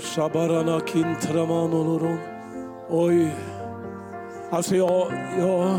[0.00, 2.18] Shabarana kintramanoloron.
[2.88, 3.34] Oj.
[4.50, 5.78] Alltså jag, jag,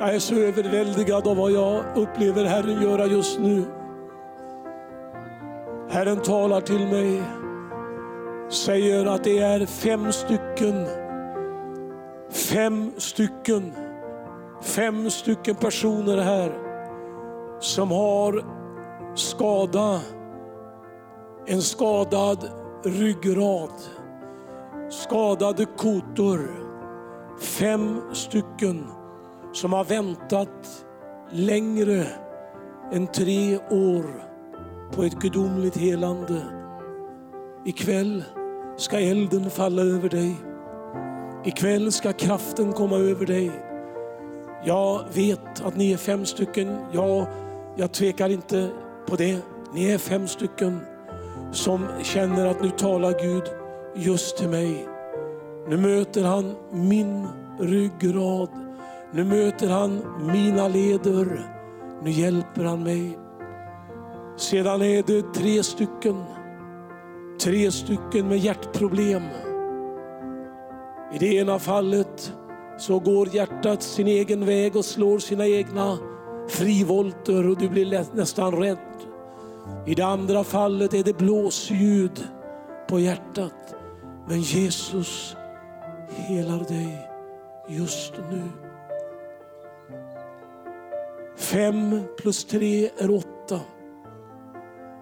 [0.00, 3.64] jag är så överväldigad av vad jag upplever Herren göra just nu.
[5.90, 7.22] Herren talar till mig,
[8.50, 10.86] säger att det är fem stycken,
[12.30, 13.72] fem stycken,
[14.62, 16.52] fem stycken personer här
[17.60, 18.61] som har
[19.14, 20.00] skada,
[21.46, 22.50] en skadad
[22.84, 23.70] ryggrad,
[24.90, 26.40] skadade kotor.
[27.40, 28.86] Fem stycken
[29.52, 30.84] som har väntat
[31.30, 32.06] längre
[32.92, 34.24] än tre år
[34.94, 36.42] på ett gudomligt helande.
[37.64, 38.24] Ikväll
[38.76, 40.36] ska elden falla över dig.
[41.44, 43.50] Ikväll ska kraften komma över dig.
[44.64, 46.76] Jag vet att ni är fem stycken.
[46.92, 47.26] Ja,
[47.76, 48.70] jag tvekar inte
[49.06, 49.38] på det.
[49.74, 50.80] Ni är fem stycken
[51.52, 53.42] som känner att nu talar Gud
[53.94, 54.88] just till mig.
[55.68, 57.28] Nu möter han min
[57.60, 58.48] ryggrad.
[59.12, 61.46] Nu möter han mina leder.
[62.02, 63.18] Nu hjälper han mig.
[64.36, 66.24] Sedan är det tre stycken.
[67.40, 69.22] Tre stycken med hjärtproblem.
[71.14, 72.32] I det ena fallet
[72.78, 75.98] så går hjärtat sin egen väg och slår sina egna
[76.48, 78.78] frivolter och du blir nästan rädd.
[79.86, 82.28] I det andra fallet är det blåsljud
[82.88, 83.74] på hjärtat.
[84.28, 85.36] Men Jesus
[86.08, 87.08] helar dig
[87.68, 88.42] just nu.
[91.36, 93.60] Fem plus tre är åtta.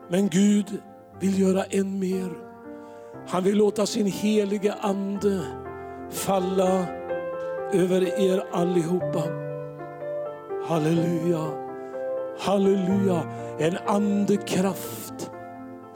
[0.09, 0.83] Men Gud
[1.21, 2.31] vill göra än mer.
[3.29, 5.43] Han vill låta sin heliga ande
[6.11, 6.87] falla
[7.73, 9.23] över er allihopa.
[10.67, 11.60] Halleluja,
[12.41, 13.22] halleluja.
[13.59, 15.30] En andekraft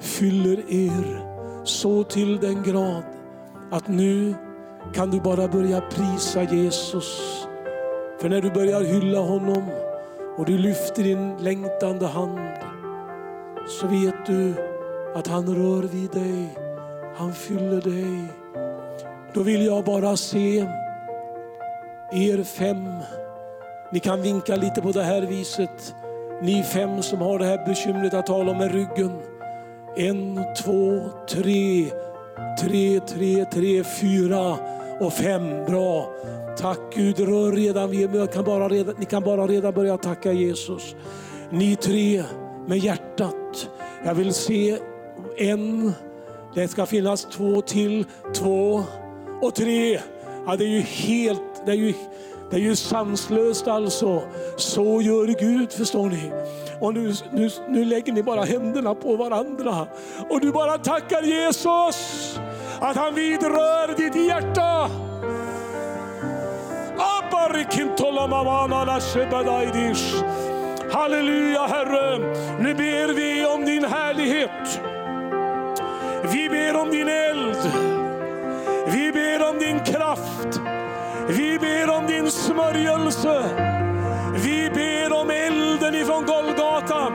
[0.01, 1.25] fyller er
[1.65, 3.05] så till den grad
[3.71, 4.35] att nu
[4.95, 7.21] kan du bara börja prisa Jesus.
[8.21, 9.63] För när du börjar hylla honom
[10.39, 12.39] och du lyfter din längtande hand
[13.69, 14.55] så vet du
[15.15, 16.55] att han rör vid dig.
[17.17, 18.27] Han fyller dig.
[19.35, 20.67] Då vill jag bara se
[22.13, 22.89] er fem.
[23.93, 25.95] Ni kan vinka lite på det här viset.
[26.43, 29.13] Ni fem som har det här bekymret att tala med ryggen.
[29.97, 31.91] En, två, tre,
[32.61, 34.57] tre, tre, tre, fyra
[35.01, 35.65] och fem.
[35.65, 36.11] Bra.
[36.59, 38.27] Tack Gud, rör redan vid mig.
[38.27, 40.97] Kan bara redan, ni kan bara redan börja tacka Jesus.
[41.51, 42.25] Ni tre
[42.67, 43.69] med hjärtat.
[44.05, 44.79] Jag vill se
[45.37, 45.93] en,
[46.55, 48.05] det ska finnas två till,
[48.35, 48.85] två
[49.43, 50.01] och tre.
[50.47, 51.95] Ja, det är ju helt, det är ju,
[52.55, 54.23] det är ju sanslöst alltså.
[54.57, 56.33] Så gör Gud förstår ni.
[56.81, 59.87] Och nu, nu, nu lägger ni bara händerna på varandra.
[60.29, 62.39] Och du bara tackar Jesus
[62.81, 64.91] att han vidrör ditt hjärta.
[70.93, 72.19] Halleluja Herre,
[72.61, 74.81] nu ber vi om din härlighet.
[76.33, 77.73] Vi ber om din eld.
[78.87, 80.61] Vi ber om din kraft.
[81.29, 83.45] Vi ber om din smörjelse.
[84.35, 87.13] Vi ber om elden ifrån Golgata.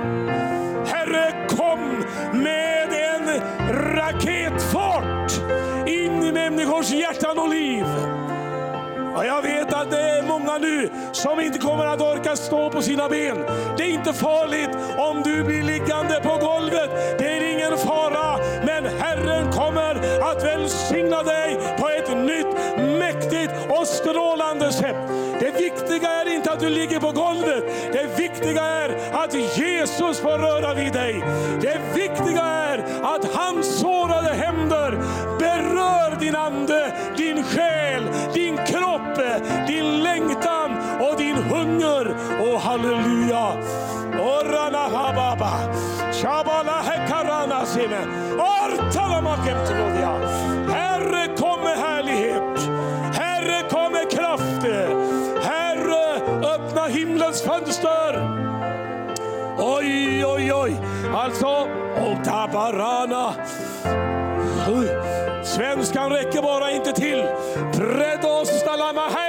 [0.86, 3.42] Herre, kom med en
[3.96, 5.32] raketfart
[5.88, 7.86] in i människors hjärtan och liv.
[9.16, 12.82] Och jag vet att det är många nu som inte kommer att orka stå på
[12.82, 13.38] sina ben.
[13.78, 16.90] Det är inte farligt om du blir liggande på golvet.
[17.20, 18.38] Det är ingen fara.
[18.66, 19.89] Men Herren kommer
[20.32, 24.96] att välsigna dig på ett nytt, mäktigt och strålande sätt.
[25.40, 27.64] Det viktiga är inte att du ligger på golvet.
[27.92, 31.24] Det viktiga är att Jesus får röra vid dig.
[31.62, 34.92] Det viktiga är att hans sårade händer
[35.40, 38.04] berör din ande, din själ,
[38.34, 39.20] din kropp,
[39.68, 42.16] din längtan och din hunger.
[42.42, 43.54] Och halleluja!
[44.20, 45.52] Orana hababa,
[46.60, 48.02] shabala hekarana sime,
[48.40, 50.14] Artalamakemtrodia.
[50.70, 52.60] Herre kom med härlighet.
[53.14, 54.64] Herre kom med kraft.
[55.44, 56.22] Herre
[56.56, 58.40] öppna himlens fönster.
[59.58, 60.76] Oj, oj, oj.
[61.16, 63.34] Alltså, Otabarana.
[65.44, 67.24] Svenskan räcker bara inte till.
[67.74, 69.29] Predostalamahaika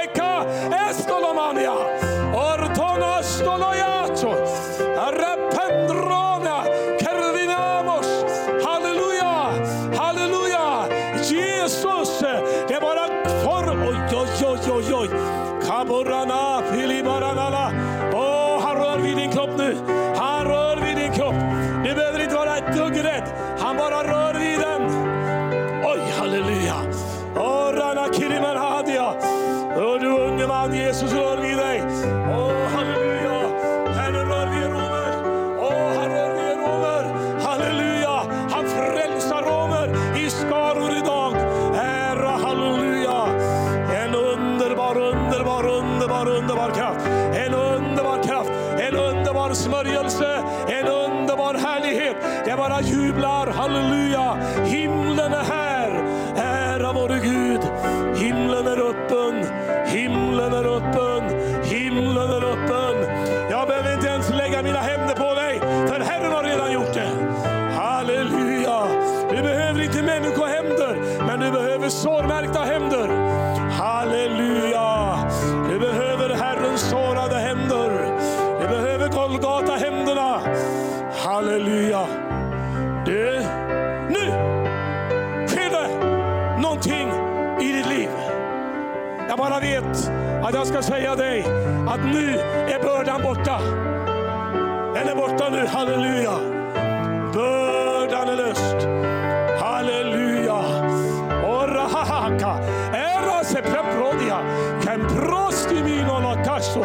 [103.51, 104.39] Se premprodia.
[104.83, 106.83] Ken prosti mino la caso.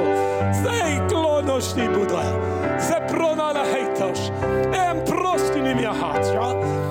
[0.63, 2.23] Sei klonosti buda.
[2.79, 4.33] Se pronala heitos.
[4.73, 6.86] En prosti ni mia hatja.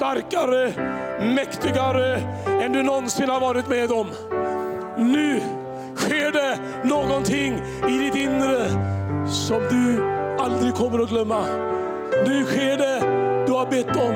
[0.00, 0.72] Starkare,
[1.34, 2.20] mäktigare
[2.62, 4.06] än du någonsin har varit med om.
[4.98, 5.40] Nu
[5.96, 8.68] sker det någonting i ditt inre
[9.26, 10.02] som du
[10.38, 11.44] aldrig kommer att glömma.
[12.26, 13.00] Nu sker det
[13.46, 14.14] du har bett om.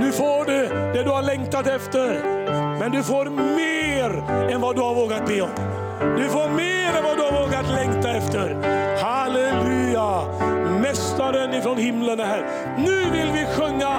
[0.00, 2.20] Nu får du det du har längtat efter.
[2.78, 3.24] Men du får
[3.56, 4.10] mer
[4.52, 5.50] än vad du har vågat be om.
[6.16, 8.56] Du får mer än vad du har vågat längta efter.
[9.02, 10.24] Halleluja!
[10.80, 12.46] Mästaren ifrån himlen är här.
[12.78, 13.98] Nu vill vi sjunga